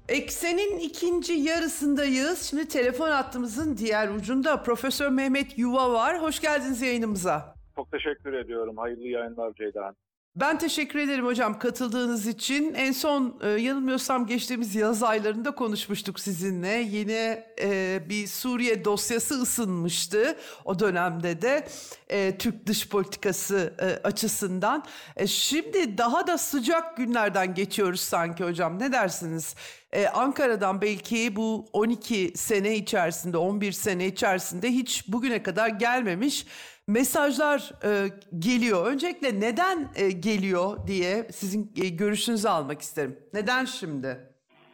[0.08, 2.42] Eksenin ikinci yarısındayız.
[2.42, 6.22] Şimdi telefon hattımızın diğer ucunda Profesör Mehmet Yuva var.
[6.22, 7.54] Hoş geldiniz yayınımıza.
[7.76, 8.76] Çok teşekkür ediyorum.
[8.76, 9.94] Hayırlı yayınlar Ceyda
[10.36, 12.74] ben teşekkür ederim hocam katıldığınız için.
[12.74, 16.68] En son e, yanılmıyorsam geçtiğimiz yaz aylarında konuşmuştuk sizinle.
[16.68, 21.68] Yine e, bir Suriye dosyası ısınmıştı o dönemde de
[22.08, 24.84] e, Türk dış politikası e, açısından.
[25.16, 28.78] E, şimdi daha da sıcak günlerden geçiyoruz sanki hocam.
[28.78, 29.54] Ne dersiniz?
[29.96, 36.46] Ee, Ankara'dan belki bu 12 sene içerisinde, 11 sene içerisinde hiç bugüne kadar gelmemiş
[36.88, 38.86] mesajlar e, geliyor.
[38.86, 43.18] Öncelikle neden e, geliyor diye sizin e, görüşünüzü almak isterim.
[43.34, 44.18] Neden şimdi?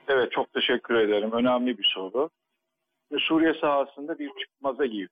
[0.08, 1.32] Evet çok teşekkür ederim.
[1.32, 2.30] Önemli bir soru.
[3.18, 5.08] Suriye sahasında bir çıkmaza gibi.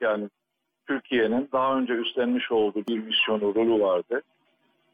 [0.00, 0.28] Yani
[0.86, 4.22] Türkiye'nin daha önce üstlenmiş olduğu bir misyonu, rolü vardı.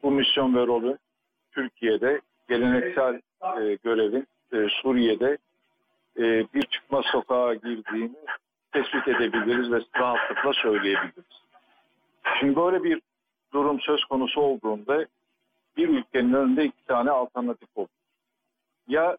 [0.03, 0.97] Bu misyon ve rolü
[1.51, 5.37] Türkiye'de geleneksel e, görevin e, Suriye'de
[6.17, 8.15] e, bir çıkma sokağa girdiğini
[8.71, 11.41] tespit edebiliriz ve rahatlıkla söyleyebiliriz.
[12.39, 13.01] Şimdi böyle bir
[13.53, 15.05] durum söz konusu olduğunda
[15.77, 17.87] bir ülkenin önünde iki tane alternatif olur.
[18.87, 19.17] Ya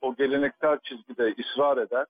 [0.00, 2.06] o geleneksel çizgide ısrar eder,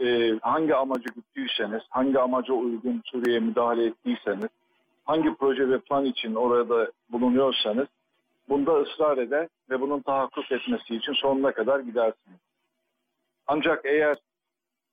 [0.00, 4.48] e, hangi amacı güttüyseniz, hangi amaca uygun Suriye'ye müdahale ettiyseniz,
[5.04, 7.86] hangi proje ve plan için orada bulunuyorsanız
[8.52, 12.40] bunda ısrar eder ve bunun tahakkuk etmesi için sonuna kadar gidersiniz.
[13.46, 14.16] Ancak eğer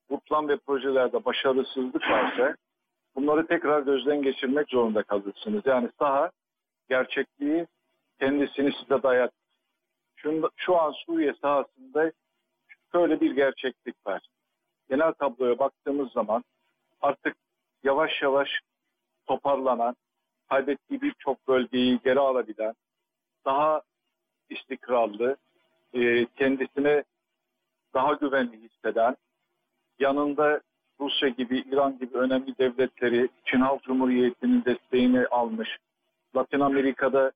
[0.09, 2.55] bu plan ve projelerde başarısızlık varsa
[3.15, 5.61] bunları tekrar gözden geçirmek zorunda kalırsınız.
[5.65, 6.31] Yani saha
[6.89, 7.67] gerçekliği
[8.19, 9.31] kendisini size dayat.
[10.15, 12.11] Şu, şu an Suriye sahasında
[12.91, 14.21] şöyle bir gerçeklik var.
[14.89, 16.43] Genel tabloya baktığımız zaman
[17.01, 17.35] artık
[17.83, 18.49] yavaş yavaş
[19.27, 19.95] toparlanan,
[20.49, 22.73] kaybettiği birçok bölgeyi geri alabilen,
[23.45, 23.81] daha
[24.49, 25.37] istikrarlı,
[25.93, 27.03] e, kendisine
[27.93, 29.15] daha güvenli hisseden,
[29.99, 30.61] yanında
[30.99, 35.77] Rusya gibi, İran gibi önemli devletleri, Çin Halk Cumhuriyeti'nin desteğini almış,
[36.35, 37.31] Latin Amerika'da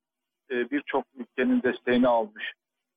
[0.51, 2.53] e, birçok ülkenin desteğini almış,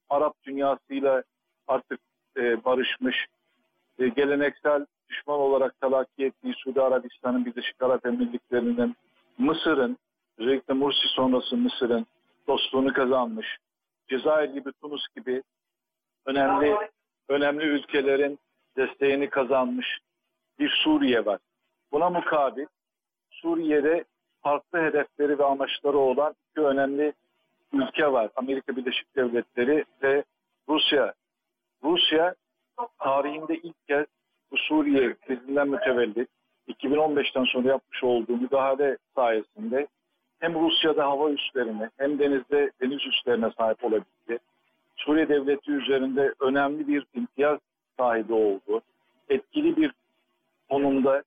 [0.08, 1.22] Arap dünyasıyla
[1.68, 2.00] artık
[2.36, 3.26] e, barışmış,
[3.98, 8.96] e, geleneksel düşman olarak talakki ettiği Suudi Arabistan'ın Birleşik Arap Emirlikleri'nin,
[9.38, 9.98] Mısır'ın,
[10.38, 12.06] özellikle Mursi sonrası Mısır'ın
[12.48, 13.46] dostluğunu kazanmış,
[14.08, 15.42] Cezayir gibi, Tunus gibi
[16.26, 16.76] önemli
[17.28, 18.38] önemli ülkelerin
[18.76, 19.98] desteğini kazanmış
[20.58, 21.38] bir Suriye var.
[21.92, 22.66] Buna mukabil
[23.30, 24.04] Suriye'de
[24.42, 27.12] farklı hedefleri ve amaçları olan iki önemli
[27.72, 28.30] ülke var.
[28.36, 30.24] Amerika Birleşik Devletleri ve
[30.68, 31.14] Rusya.
[31.82, 32.34] Rusya
[32.98, 34.06] tarihinde ilk kez
[34.50, 36.28] bu Suriye krizinden mütevellit
[36.68, 39.86] 2015'ten sonra yapmış olduğu müdahale sayesinde
[40.40, 44.38] hem Rusya'da hava üslerine hem denizde deniz üslerine sahip olabildi.
[44.96, 47.60] Suriye devleti üzerinde önemli bir imtiyaz
[47.98, 48.80] sahibi oldu.
[49.28, 49.92] Etkili bir
[50.70, 51.22] konumda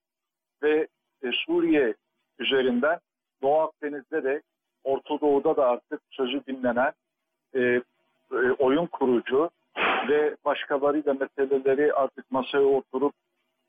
[0.62, 0.86] ve
[1.22, 1.94] e, Suriye
[2.38, 2.98] üzerinden
[3.42, 4.42] Doğu Akdeniz'de de
[4.84, 6.92] Orta Doğu'da da artık sözü dinlenen
[7.54, 7.82] e, e,
[8.58, 9.50] oyun kurucu
[10.08, 13.14] ve başkalarıyla meseleleri artık masaya oturup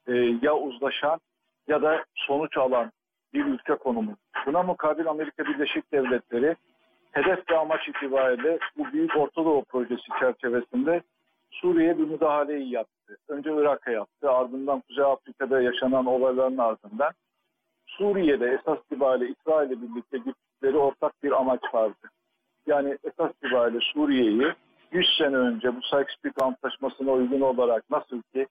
[0.07, 1.19] e, ya uzlaşan
[1.67, 2.91] ya da sonuç alan
[3.33, 4.15] bir ülke konumu.
[4.45, 6.55] Buna mukabil Amerika Birleşik Devletleri
[7.11, 11.01] hedef ve amaç itibariyle bu Büyük Orta Doğu Projesi çerçevesinde
[11.51, 13.17] Suriye'ye bir müdahaleyi yaptı.
[13.27, 17.11] Önce Irak'a yaptı, ardından Kuzey Afrika'da yaşanan olayların ardından
[17.87, 22.09] Suriye'de esas itibariyle İsrail'le birlikte gittikleri ortak bir amaç vardı.
[22.67, 24.53] Yani esas itibariyle Suriye'yi
[24.91, 28.47] 100 sene önce bu Sykes-Picot Antlaşması'na uygun olarak nasıl ki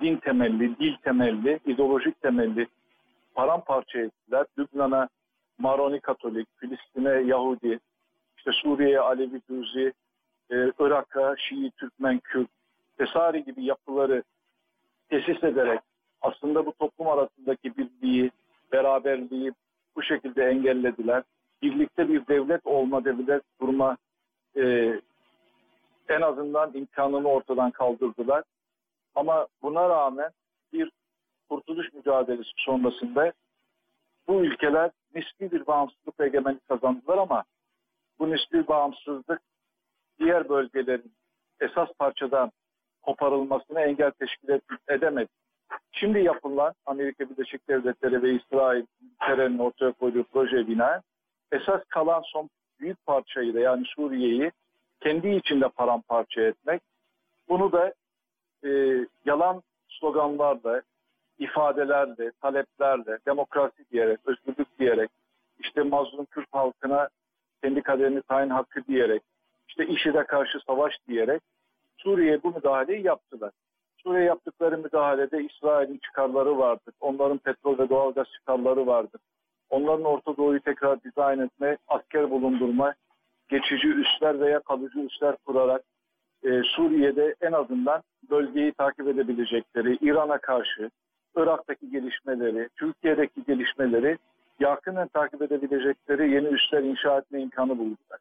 [0.00, 2.66] din temelli, dil temelli, ideolojik temelli
[3.34, 4.46] paramparça ettiler.
[4.58, 5.08] Lübnan'a
[5.58, 7.80] Maroni Katolik, Filistin'e Yahudi,
[8.36, 9.92] işte Suriye'ye Alevi Dürzi,
[10.50, 12.50] e, Irak'a Şii, Türkmen, Kürt
[13.00, 14.22] vesaire gibi yapıları
[15.08, 15.80] tesis ederek
[16.24, 18.30] aslında bu toplum arasındaki birliği,
[18.72, 19.52] beraberliği
[19.96, 21.22] bu şekilde engellediler.
[21.62, 23.96] Birlikte bir devlet olma, devlet kurma
[24.56, 24.94] e,
[26.08, 28.44] en azından imkanını ortadan kaldırdılar.
[29.14, 30.30] Ama buna rağmen
[31.48, 33.32] kurtuluş mücadelesi sonrasında
[34.28, 37.44] bu ülkeler nispi bir bağımsızlık egemenlik kazandılar ama
[38.18, 39.40] bu nispi bağımsızlık
[40.18, 41.12] diğer bölgelerin
[41.60, 42.52] esas parçadan
[43.02, 45.28] koparılmasına engel teşkil edemedi.
[45.92, 48.86] Şimdi yapılan Amerika Birleşik Devletleri ve İsrail
[49.20, 51.02] terörünün ortaya koyduğu proje binaen
[51.52, 54.52] esas kalan son büyük parçayı da yani Suriye'yi
[55.00, 56.82] kendi içinde paramparça etmek.
[57.48, 57.94] Bunu da
[58.64, 58.70] e,
[59.24, 60.82] yalan sloganlarla,
[61.38, 65.10] ifadelerle, taleplerle, demokrasi diyerek, özgürlük diyerek,
[65.58, 67.08] işte mazlum Kürt halkına
[67.62, 69.22] kendi kaderini tayin hakkı diyerek,
[69.68, 71.42] işte IŞİD'e karşı savaş diyerek
[71.96, 73.50] Suriye'ye bu müdahaleyi yaptılar.
[73.96, 76.92] Suriye yaptıkları müdahalede İsrail'in çıkarları vardı.
[77.00, 79.18] Onların petrol ve doğalgaz çıkarları vardı.
[79.70, 82.94] Onların Orta Doğu'yu tekrar dizayn etme, asker bulundurma,
[83.48, 85.82] geçici üsler veya kalıcı üsler kurarak
[86.44, 90.90] e, Suriye'de en azından bölgeyi takip edebilecekleri, İran'a karşı,
[91.36, 94.18] Irak'taki gelişmeleri, Türkiye'deki gelişmeleri
[94.60, 98.18] yakından takip edebilecekleri yeni üsler inşa etme imkanı buldular.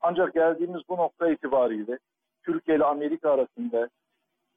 [0.00, 1.98] Ancak geldiğimiz bu nokta itibariyle
[2.42, 3.88] Türkiye ile Amerika arasında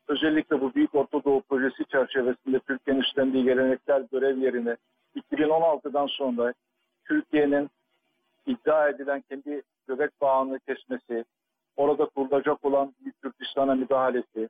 [0.07, 4.77] özellikle bu Büyük Orta Doğu Projesi çerçevesinde Türkiye'nin üstlendiği gelenekler görev yerine
[5.31, 6.53] 2016'dan sonra
[7.05, 7.69] Türkiye'nin
[8.45, 11.25] iddia edilen kendi göbek bağını kesmesi,
[11.77, 14.49] orada kurulacak olan Türkistan'a müdahalesi,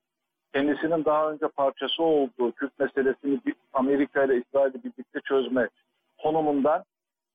[0.53, 3.39] kendisinin daha önce parçası olduğu Kürt meselesini
[3.73, 5.69] Amerika ile İsrail'le birlikte çözme
[6.17, 6.83] konumundan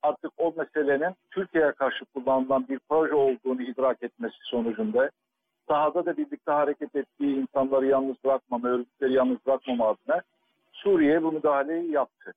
[0.03, 5.11] artık o meselenin Türkiye'ye karşı kullanılan bir proje olduğunu idrak etmesi sonucunda
[5.69, 10.23] sahada da birlikte hareket ettiği insanları yalnız bırakmama, örgütleri yalnız bırakmama adına
[10.73, 12.33] Suriye'ye bu müdahaleyi yaptı.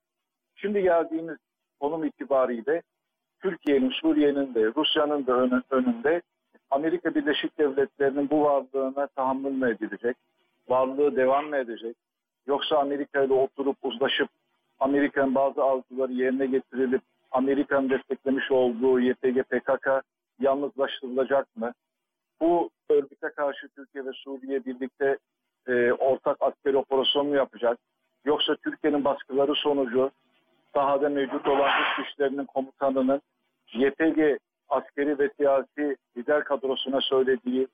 [0.56, 1.38] Şimdi geldiğimiz
[1.80, 2.82] konum itibariyle
[3.42, 5.34] Türkiye'nin, Suriye'nin de, Rusya'nın da
[5.70, 6.22] önünde
[6.72, 10.18] Amerika Birleşik Devletleri'nin bu varlığına tahammül mü edilecek?
[10.70, 11.96] Varlığı devam mı edecek?
[12.48, 14.30] Yoksa Amerika ile oturup uzlaşıp
[14.80, 17.02] Amerika'nın bazı arzuları yerine getirilip
[17.32, 19.88] Amerika'nın desteklemiş olduğu YPG PKK
[20.40, 21.74] yalnızlaştırılacak mı?
[22.42, 25.18] Bu örgüte karşı Türkiye ve Suriye birlikte
[25.68, 27.78] e, ortak askeri operasyon mu yapacak?
[28.26, 30.12] Yoksa Türkiye'nin baskıları sonucu
[30.74, 33.22] sahada mevcut olan Rus güçlerinin komutanının
[33.74, 34.38] YPG
[34.70, 37.68] askeri ve siyasi lider kadrosuna söylediği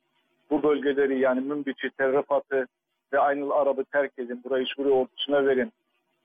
[0.49, 2.67] bu bölgeleri yani Münbiç'i, Terrifat'ı
[3.13, 5.71] ve Aynıl Arab'ı terk edin, burayı Suriye ordusuna verin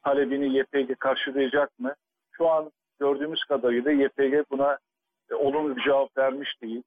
[0.04, 1.94] talebini YPG karşılayacak mı?
[2.32, 2.70] Şu an
[3.00, 4.78] gördüğümüz kadarıyla YPG buna
[5.30, 6.82] e, olumlu bir cevap vermiş değil.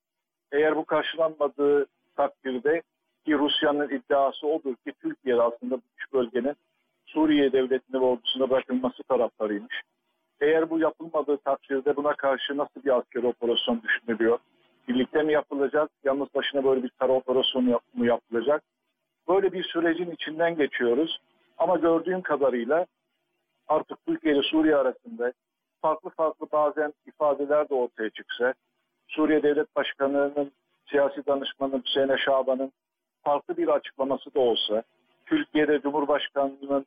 [0.52, 1.86] Eğer bu karşılanmadığı
[2.16, 2.82] takdirde
[3.26, 6.56] ki Rusya'nın iddiası odur ki Türkiye aslında bu üç bölgenin
[7.06, 9.82] Suriye devletine ve ordusuna bırakılması taraftarıymış.
[10.42, 14.40] Eğer bu yapılmadığı takdirde buna karşı nasıl bir askeri operasyon düşünülüyor?
[14.88, 15.90] Birlikte mi yapılacak?
[16.04, 18.64] Yalnız başına böyle bir kara operasyonu mu yapılacak?
[19.28, 21.20] Böyle bir sürecin içinden geçiyoruz.
[21.58, 22.86] Ama gördüğüm kadarıyla
[23.68, 25.34] artık Türkiye ile Suriye arasında
[25.82, 28.54] farklı farklı bazen ifadeler de ortaya çıksa,
[29.08, 30.52] Suriye Devlet Başkanı'nın
[30.90, 32.72] siyasi danışmanı Hüseyin Şaban'ın
[33.24, 34.84] farklı bir açıklaması da olsa,
[35.26, 36.86] Türkiye'de Cumhurbaşkanı'nın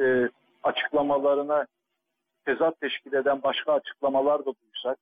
[0.00, 0.28] e,
[0.62, 1.66] açıklamalarına
[2.44, 4.98] tezat teşkil eden başka açıklamalar da duysak,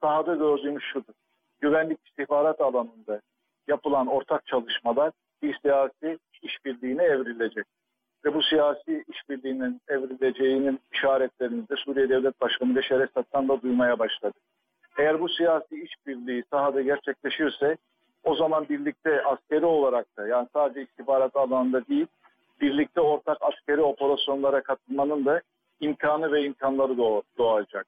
[0.00, 1.14] sahada gördüğümüz şudur.
[1.60, 3.20] Güvenlik istihbarat alanında
[3.68, 5.12] yapılan ortak çalışmalar
[5.42, 7.66] bir siyasi işbirliğine evrilecek.
[8.24, 14.38] Ve bu siyasi işbirliğinin evrileceğinin işaretlerini de Suriye Devlet Başkanı Beşer Esad'dan da duymaya başladı.
[14.98, 17.76] Eğer bu siyasi işbirliği sahada gerçekleşirse
[18.24, 22.06] o zaman birlikte askeri olarak da yani sadece istihbarat alanında değil
[22.60, 25.40] birlikte ortak askeri operasyonlara katılmanın da
[25.80, 27.86] imkanı ve imkanları doğacak.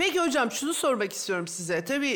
[0.00, 1.84] Peki hocam şunu sormak istiyorum size.
[1.84, 2.10] Tabii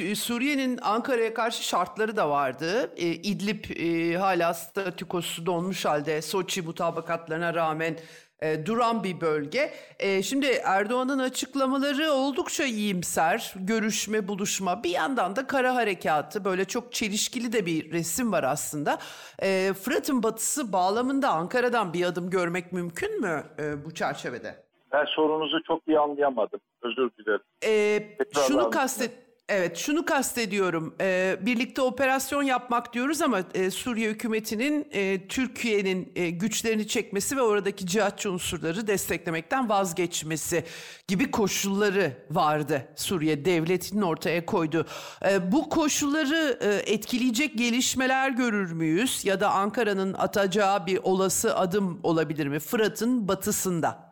[0.00, 2.92] e, Suriye'nin Ankara'ya karşı şartları da vardı.
[2.96, 7.98] E, İdlib e, hala statükosu donmuş halde Soçi mutabakatlarına rağmen
[8.40, 9.74] e, duran bir bölge.
[9.98, 13.54] E, şimdi Erdoğan'ın açıklamaları oldukça iyimser.
[13.56, 14.84] Görüşme, buluşma.
[14.84, 16.44] Bir yandan da kara harekatı.
[16.44, 18.98] Böyle çok çelişkili de bir resim var aslında.
[19.42, 24.67] E, Fırat'ın batısı bağlamında Ankara'dan bir adım görmek mümkün mü e, bu çerçevede?
[24.92, 26.60] Ben sorunuzu çok iyi anlayamadım.
[26.82, 27.40] Özür dilerim.
[27.64, 28.16] Ee,
[28.46, 30.94] şunu kastet Evet, şunu kastediyorum.
[31.00, 37.42] Ee, birlikte operasyon yapmak diyoruz ama e, Suriye hükümetinin e, Türkiye'nin e, güçlerini çekmesi ve
[37.42, 40.64] oradaki cihatçı unsurları desteklemekten vazgeçmesi
[41.08, 42.88] gibi koşulları vardı.
[42.96, 44.86] Suriye devletinin ortaya koyduğu.
[45.30, 49.24] E, bu koşulları e, etkileyecek gelişmeler görür müyüz?
[49.24, 52.58] Ya da Ankara'nın atacağı bir olası adım olabilir mi?
[52.58, 54.07] Fırat'ın batısında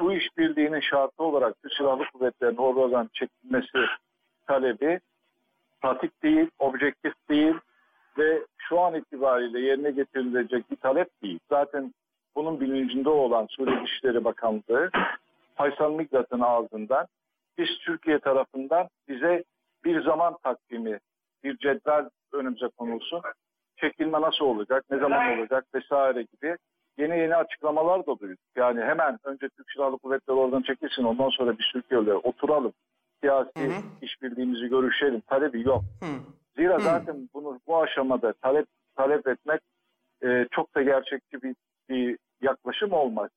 [0.00, 3.78] bu işbirliğinin şartı olarak Türk Silahlı Kuvvetleri'nin oradan çekilmesi
[4.46, 5.00] talebi
[5.82, 7.54] pratik değil, objektif değil
[8.18, 11.38] ve şu an itibariyle yerine getirilecek bir talep değil.
[11.48, 11.94] Zaten
[12.36, 14.90] bunun bilincinde olan Suriye Dışişleri Bakanlığı
[15.54, 17.06] Faysal Migrat'ın ağzından
[17.58, 19.44] biz Türkiye tarafından bize
[19.84, 20.98] bir zaman takvimi,
[21.44, 23.22] bir cetvel önümüze konulsun.
[23.76, 26.56] Çekilme nasıl olacak, ne zaman olacak vesaire gibi
[26.98, 28.38] yeni yeni açıklamalar da duyduk.
[28.56, 32.72] Yani hemen önce Türk Silahlı Kuvvetleri oradan çekilsin ondan sonra bir Türkiye'yle oturalım.
[33.20, 33.82] Siyasi hı hı.
[34.02, 35.20] işbirliğimizi görüşelim.
[35.20, 35.82] Talebi yok.
[36.00, 36.06] Hı.
[36.56, 36.80] Zira hı.
[36.80, 38.66] zaten bunu bu aşamada talep
[38.96, 39.60] talep etmek
[40.22, 41.54] e, çok da gerçekçi bir,
[41.88, 43.30] bir yaklaşım olmaz.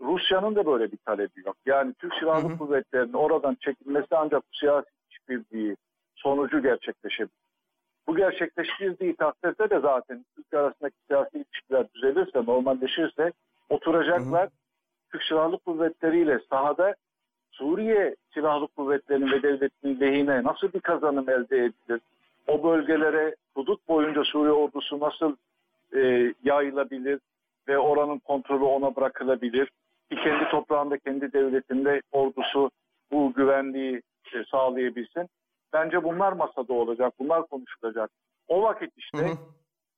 [0.00, 1.56] Rusya'nın da böyle bir talebi yok.
[1.66, 2.58] Yani Türk Silahlı.
[2.58, 5.76] Kuvvetleri'nin oradan çekilmesi ancak bu siyasi işbirliği
[6.14, 7.39] sonucu gerçekleşebilir.
[8.06, 13.32] Bu gerçekleştiği takdirde de zaten Türk arasındaki siyasi ilişkiler düzelirse, normalleşirse
[13.68, 14.42] oturacaklar.
[14.42, 14.60] Hı hı.
[15.12, 16.94] Türk Silahlı Kuvvetleri ile sahada
[17.50, 22.00] Suriye Silahlı Kuvvetleri'nin ve devletinin lehine nasıl bir kazanım elde edilir?
[22.46, 25.36] O bölgelere hudut boyunca Suriye ordusu nasıl
[25.96, 27.20] e, yayılabilir
[27.68, 29.66] ve oranın kontrolü ona bırakılabilir?
[30.10, 32.70] Ki kendi toprağında, kendi devletinde ordusu
[33.12, 34.02] bu güvenliği
[34.34, 35.28] e, sağlayabilsin.
[35.72, 38.10] Bence bunlar masada olacak, bunlar konuşulacak.
[38.48, 39.36] O vakit işte hı hı.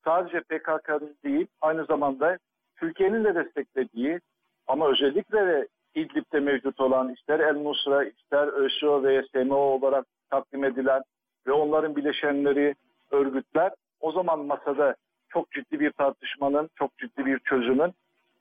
[0.05, 2.37] sadece PKK'nın değil, aynı zamanda
[2.75, 4.19] Türkiye'nin de desteklediği
[4.67, 10.63] ama özellikle de İdlib'de mevcut olan ister El Nusra, ister ÖSO ve SMO olarak takdim
[10.63, 11.01] edilen
[11.47, 12.75] ve onların bileşenleri,
[13.11, 14.95] örgütler o zaman masada
[15.29, 17.93] çok ciddi bir tartışmanın, çok ciddi bir çözümün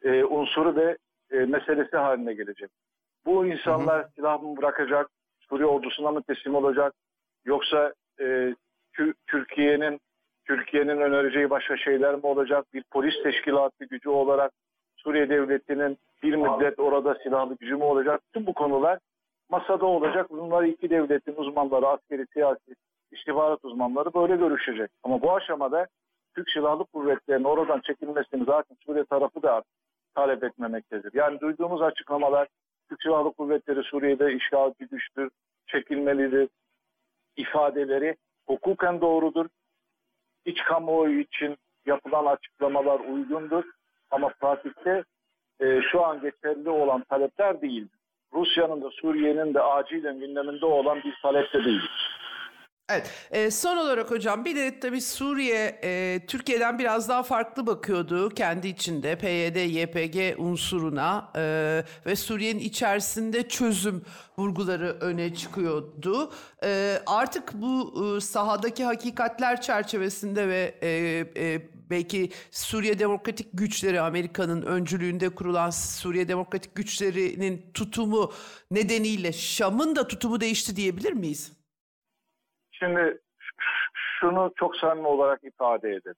[0.02, 0.96] e, unsuru ve
[1.30, 2.70] e, meselesi haline gelecek.
[3.26, 5.10] Bu insanlar silah mı bırakacak,
[5.48, 6.94] Suriye ordusuna mı teslim olacak,
[7.44, 8.54] Yoksa e,
[9.26, 10.00] Türkiye'nin
[10.44, 12.66] Türkiye'nin önereceği başka şeyler mi olacak?
[12.74, 14.52] Bir polis teşkilatı gücü olarak
[14.96, 18.20] Suriye devletinin bir müddet orada silahlı gücü mü olacak?
[18.32, 18.98] Tüm bu konular
[19.50, 20.30] masada olacak.
[20.30, 22.74] Bunlar iki devletin uzmanları, askeri, siyasi,
[23.12, 24.90] istihbarat uzmanları böyle görüşecek.
[25.02, 25.86] Ama bu aşamada
[26.34, 29.62] Türk Silahlı Kuvvetleri'nin oradan çekilmesini zaten Suriye tarafı da
[30.14, 31.10] talep etmemektedir.
[31.14, 32.48] Yani duyduğumuz açıklamalar
[32.88, 35.30] Türk Silahlı Kuvvetleri Suriye'de işgalci güçtür,
[35.66, 36.48] çekilmelidir,
[37.36, 38.16] ifadeleri
[38.46, 39.46] hukuken doğrudur.
[40.44, 41.56] İç kamuoyu için
[41.86, 43.64] yapılan açıklamalar uygundur.
[44.10, 45.04] Ama pratikte
[45.60, 47.98] e, şu an geçerli olan talepler değildir.
[48.32, 52.11] Rusya'nın da Suriye'nin de acilen gündeminde olan bir talep de değildir.
[52.88, 53.10] Evet.
[53.30, 58.68] E, son olarak hocam bir de tabii Suriye e, Türkiye'den biraz daha farklı bakıyordu kendi
[58.68, 61.40] içinde PYD, YPG unsuruna e,
[62.06, 64.02] ve Suriye'nin içerisinde çözüm
[64.38, 66.32] vurguları öne çıkıyordu.
[66.64, 70.88] E, artık bu e, sahadaki hakikatler çerçevesinde ve e,
[71.36, 78.32] e, belki Suriye Demokratik Güçleri Amerika'nın öncülüğünde kurulan Suriye Demokratik Güçleri'nin tutumu
[78.70, 81.61] nedeniyle Şam'ın da tutumu değişti diyebilir miyiz?
[82.82, 83.18] Şimdi
[83.94, 86.16] şunu çok samimi olarak ifade ederim.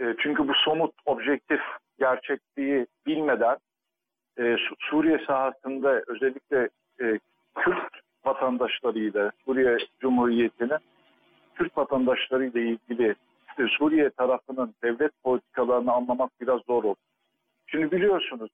[0.00, 1.60] E, çünkü bu somut, objektif
[1.98, 3.56] gerçekliği bilmeden
[4.38, 6.68] e, Suriye sahasında özellikle
[7.00, 7.18] e,
[7.54, 7.92] Kürt
[8.24, 10.78] vatandaşlarıyla Suriye Cumhuriyeti'nin
[11.54, 13.14] Kürt vatandaşlarıyla ilgili
[13.48, 16.96] işte Suriye tarafının devlet politikalarını anlamak biraz zor olur.
[17.66, 18.50] Şimdi biliyorsunuz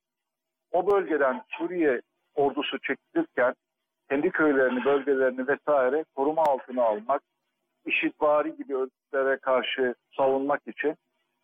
[0.73, 2.01] o bölgeden Suriye
[2.35, 3.55] ordusu çekilirken
[4.11, 7.23] kendi köylerini, bölgelerini vesaire koruma altına almak,
[7.87, 10.97] işitvari gibi örgütlere karşı savunmak için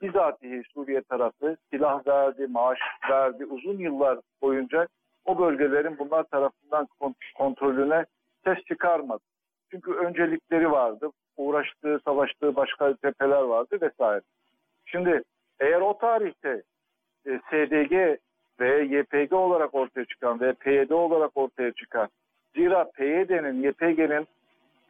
[0.02, 2.78] bizatihi Suriye tarafı silah verdi, maaş
[3.10, 3.44] verdi.
[3.44, 4.88] Uzun yıllar boyunca
[5.24, 6.88] o bölgelerin bunlar tarafından
[7.34, 8.04] kontrolüne
[8.44, 9.22] ses çıkarmadı.
[9.70, 11.10] Çünkü öncelikleri vardı.
[11.36, 14.22] Uğraştığı, savaştığı başka cepheler vardı vesaire.
[14.86, 15.22] Şimdi
[15.60, 16.62] eğer o tarihte
[17.26, 18.20] e, SDG
[18.60, 22.08] ve YPG olarak ortaya çıkan ve PYD olarak ortaya çıkan
[22.54, 24.26] Zira PYD'nin, YPG'nin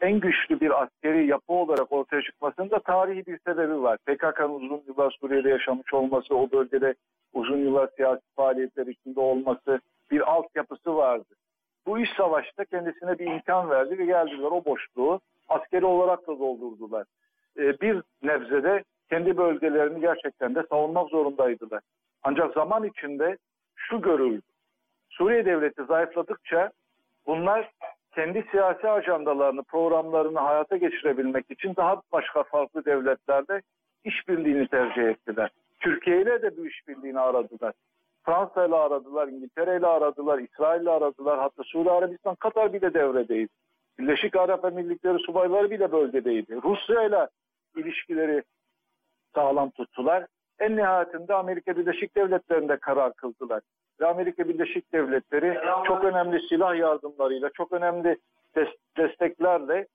[0.00, 3.98] en güçlü bir askeri yapı olarak ortaya çıkmasının da tarihi bir sebebi var.
[4.06, 6.94] PKK'nın uzun yıllar Suriye'de yaşamış olması, o bölgede
[7.32, 11.34] uzun yıllar siyasi faaliyetler içinde olması, bir altyapısı vardı.
[11.86, 17.04] Bu iş savaşta kendisine bir imkan verdi ve geldiler o boşluğu askeri olarak da doldurdular.
[17.58, 21.80] Ee, bir nebzede kendi bölgelerini gerçekten de savunmak zorundaydılar.
[22.22, 23.36] Ancak zaman içinde
[23.76, 24.42] şu görüldü.
[25.10, 26.70] Suriye devleti zayıfladıkça
[27.26, 27.70] bunlar
[28.14, 33.62] kendi siyasi ajandalarını, programlarını hayata geçirebilmek için daha başka farklı devletlerle
[34.04, 35.50] işbirliğini tercih ettiler.
[35.80, 37.72] Türkiye ile de bu işbirliğini aradılar.
[38.22, 41.38] Fransa ile aradılar, İngiltere ile aradılar, İsrail ile aradılar.
[41.38, 43.52] Hatta Suudi Arabistan, Katar bile devredeydi.
[43.98, 46.60] Birleşik Arap Emirlikleri subayları bile bölgedeydi.
[46.62, 47.28] Rusya ile
[47.76, 48.42] ilişkileri
[49.34, 50.26] sağlam tuttular.
[50.58, 53.62] En nihayetinde Amerika Birleşik Devletleri'nde karar kıldılar.
[54.00, 58.16] Ve Amerika Birleşik Devletleri çok önemli silah yardımlarıyla, çok önemli
[58.96, 59.86] desteklerle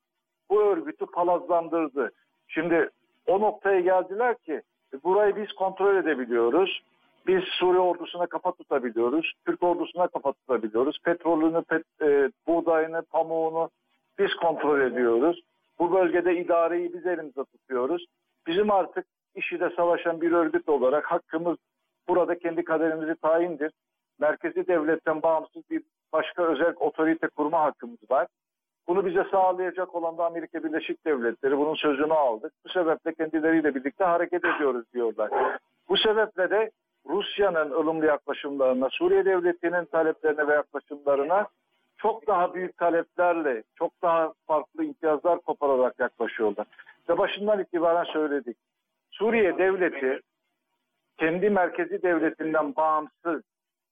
[0.49, 2.11] bu örgütü palazlandırdı.
[2.47, 2.89] Şimdi
[3.27, 4.61] o noktaya geldiler ki
[5.03, 6.81] burayı biz kontrol edebiliyoruz.
[7.27, 9.33] Biz Suriye ordusuna kafa tutabiliyoruz.
[9.45, 10.99] Türk ordusuna kafa tutabiliyoruz.
[11.03, 13.69] Petrolünü, pet, e, buğdayını, pamuğunu
[14.19, 15.41] biz kontrol ediyoruz.
[15.79, 18.05] Bu bölgede idareyi biz elimize tutuyoruz.
[18.47, 21.57] Bizim artık işi de savaşan bir örgüt olarak hakkımız
[22.07, 23.71] burada kendi kaderimizi tayindir.
[24.19, 28.27] Merkezi devletten bağımsız bir başka özel otorite kurma hakkımız var.
[28.87, 32.53] Bunu bize sağlayacak olan da Amerika Birleşik Devletleri bunun sözünü aldık.
[32.65, 35.29] Bu sebeple kendileriyle birlikte hareket ediyoruz diyorlar.
[35.89, 36.71] Bu sebeple de
[37.09, 41.47] Rusya'nın ılımlı yaklaşımlarına, Suriye Devleti'nin taleplerine ve yaklaşımlarına
[41.97, 46.67] çok daha büyük taleplerle, çok daha farklı imtiyazlar kopararak yaklaşıyorlar.
[47.09, 48.57] Ve başından itibaren söyledik.
[49.11, 50.21] Suriye Devleti
[51.17, 53.41] kendi merkezi devletinden bağımsız,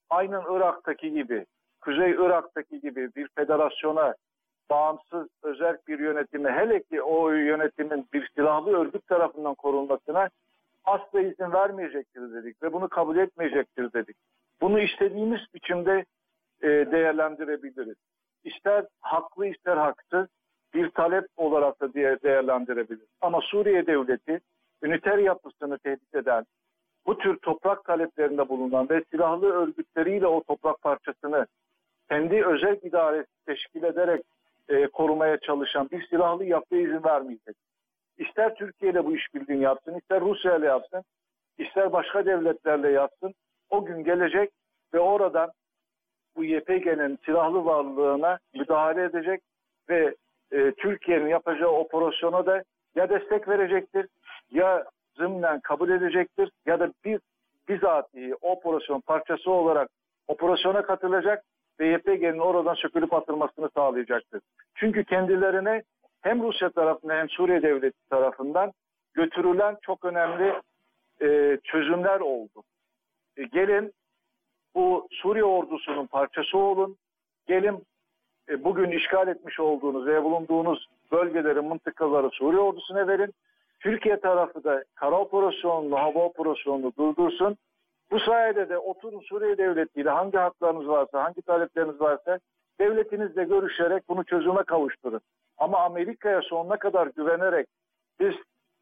[0.10, 1.46] aynen Irak'taki gibi,
[1.82, 4.16] Kuzey Irak'taki gibi bir federasyona
[4.70, 10.30] bağımsız özel bir yönetimi, hele ki o yönetimin bir silahlı örgüt tarafından korunmasına
[10.86, 14.16] asla izin vermeyecektir dedik ve bunu kabul etmeyecektir dedik.
[14.62, 16.06] Bunu istediğimiz biçimde
[16.62, 17.96] e, değerlendirebiliriz.
[18.44, 20.28] İster haklı ister haksız
[20.74, 23.08] bir talep olarak da diye değerlendirebiliriz.
[23.22, 24.40] Ama Suriye devleti
[24.84, 26.46] üniter yapısını tehdit eden,
[27.08, 31.48] bu tür toprak taleplerinde bulunan ve silahlı örgütleriyle o toprak parçasını
[32.10, 34.22] kendi özel idaresi teşkil ederek
[34.70, 37.56] e, korumaya çalışan bir silahlı yapıya izin vermeyecek.
[38.18, 41.04] İster Türkiye ile bu işbirliğini yapsın, ister Rusya ile yapsın,
[41.58, 43.34] ister başka devletlerle yapsın.
[43.70, 44.50] O gün gelecek
[44.94, 45.52] ve oradan
[46.36, 49.42] bu YPG'nin silahlı varlığına müdahale edecek
[49.90, 50.16] ve
[50.52, 52.64] e, Türkiye'nin yapacağı operasyona da
[52.96, 54.08] ya destek verecektir
[54.52, 54.86] ya
[55.18, 57.20] zımnen kabul edecektir ya da bir
[57.70, 59.90] bizatihi operasyon parçası olarak
[60.28, 61.44] operasyona katılacak
[61.80, 64.42] ve YPG'nin oradan sökülüp atılmasını sağlayacaktır.
[64.76, 65.84] Çünkü kendilerine
[66.22, 68.72] hem Rusya tarafından hem Suriye devleti tarafından
[69.14, 70.54] götürülen çok önemli
[71.22, 72.64] e, çözümler oldu.
[73.38, 73.94] E, gelin
[74.76, 76.98] bu Suriye ordusunun parçası olun.
[77.48, 77.84] Gelin
[78.50, 83.34] e, bugün işgal etmiş olduğunuz ve bulunduğunuz bölgeleri, mıntıkaları Suriye ordusuna verin.
[83.80, 87.58] Türkiye tarafı da kara operasyonunu, hava operasyonunu durdursun.
[88.12, 92.40] Bu sayede de oturun Suriye devletiyle hangi haklarınız varsa, hangi talepleriniz varsa
[92.80, 95.22] devletinizle görüşerek bunu çözüme kavuşturun.
[95.58, 97.68] Ama Amerika'ya sonuna kadar güvenerek
[98.20, 98.36] biz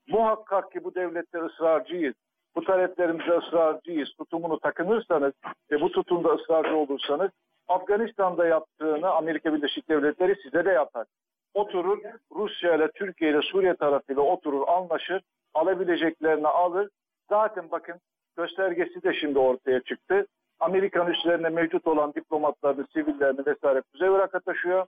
[0.07, 2.15] muhakkak ki bu devlette ısrarcıyız,
[2.55, 5.33] bu taleplerimize ısrarcıyız tutumunu takınırsanız
[5.71, 7.31] ve bu tutumda ısrarcı olursanız
[7.67, 11.07] Afganistan'da yaptığını Amerika Birleşik Devletleri size de yapar.
[11.55, 11.99] Oturur
[12.35, 15.21] Rusya ile Türkiye ile Suriye tarafıyla oturur anlaşır
[15.53, 16.89] alabileceklerini alır.
[17.29, 17.95] Zaten bakın
[18.37, 20.25] göstergesi de şimdi ortaya çıktı.
[20.59, 24.85] Amerikan üslerinde mevcut olan diplomatlarını, sivillerini vesaire Kuzey Irak'a taşıyor.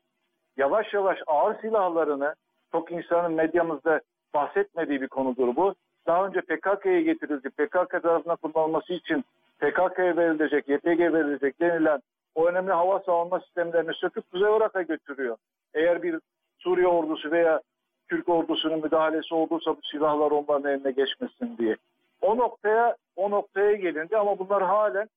[0.57, 2.35] Yavaş yavaş ağır silahlarını
[2.71, 4.01] çok insanın medyamızda
[4.33, 5.75] bahsetmediği bir konudur bu.
[6.07, 7.49] Daha önce PKK'ya getirildi.
[7.49, 9.25] PKK tarafından kullanılması için
[9.59, 12.01] PKK'ya verilecek, YPG verilecek denilen
[12.35, 15.37] o önemli hava savunma sistemlerini söküp Kuzey Irak'a götürüyor.
[15.73, 16.19] Eğer bir
[16.57, 17.61] Suriye ordusu veya
[18.09, 21.77] Türk ordusunun müdahalesi olursa bu silahlar onların eline geçmesin diye.
[22.21, 25.09] O noktaya o noktaya gelindi ama bunlar halen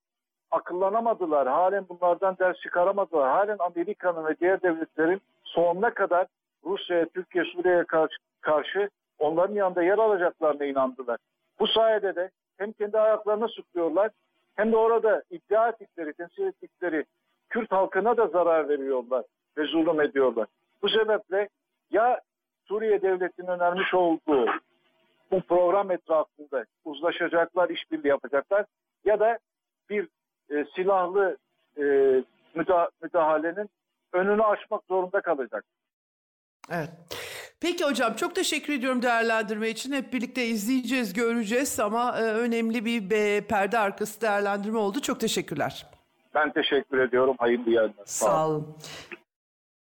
[0.51, 1.47] akıllanamadılar.
[1.47, 3.29] Halen bunlardan ders çıkaramadılar.
[3.29, 6.27] Halen Amerika'nın ve diğer devletlerin sonuna kadar
[6.65, 8.89] Rusya'ya, Türkiye, Suriye'ye karşı, karşı
[9.19, 11.19] onların yanında yer alacaklarına inandılar.
[11.61, 14.11] Bu sayede de hem kendi ayaklarına sıkıyorlar
[14.57, 17.05] hem de orada iddia ettikleri, temsil ettikleri
[17.49, 19.25] Kürt halkına da zarar veriyorlar
[19.57, 20.47] ve zulüm ediyorlar.
[20.83, 21.49] Bu sebeple
[21.91, 22.21] ya
[22.69, 24.47] Suriye devletinin önermiş olduğu
[25.31, 28.67] bu program etrafında uzlaşacaklar, işbirliği yapacaklar
[29.05, 29.39] ya da
[29.91, 30.09] bir
[30.51, 31.37] e, silahlı
[31.77, 31.83] e,
[32.55, 33.71] müda müdahalenin
[34.13, 35.65] önünü açmak zorunda kalacak.
[36.71, 36.91] Evet.
[37.61, 39.93] Peki hocam çok teşekkür ediyorum değerlendirme için.
[39.93, 45.01] Hep birlikte izleyeceğiz, göreceğiz ama e, önemli bir e, perde arkası değerlendirme oldu.
[45.01, 45.87] Çok teşekkürler.
[46.35, 47.37] Ben teşekkür ediyorum.
[47.39, 48.05] Hayırlı yayınlar.
[48.05, 48.77] Sağ olun.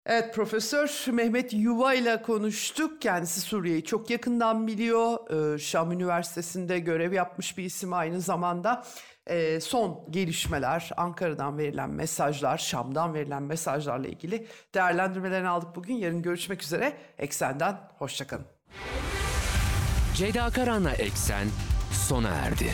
[0.09, 3.01] Evet Profesör Mehmet Yuva ile konuştuk.
[3.01, 5.17] Kendisi Suriye'yi çok yakından biliyor.
[5.55, 8.83] Ee, Şam Üniversitesi'nde görev yapmış bir isim aynı zamanda.
[9.27, 15.95] Ee, son gelişmeler, Ankara'dan verilen mesajlar, Şam'dan verilen mesajlarla ilgili değerlendirmelerini aldık bugün.
[15.95, 16.93] Yarın görüşmek üzere.
[17.17, 18.45] Eksen'den hoşçakalın.
[20.15, 21.47] Ceyda Karan'la Eksen
[21.91, 22.73] sona erdi.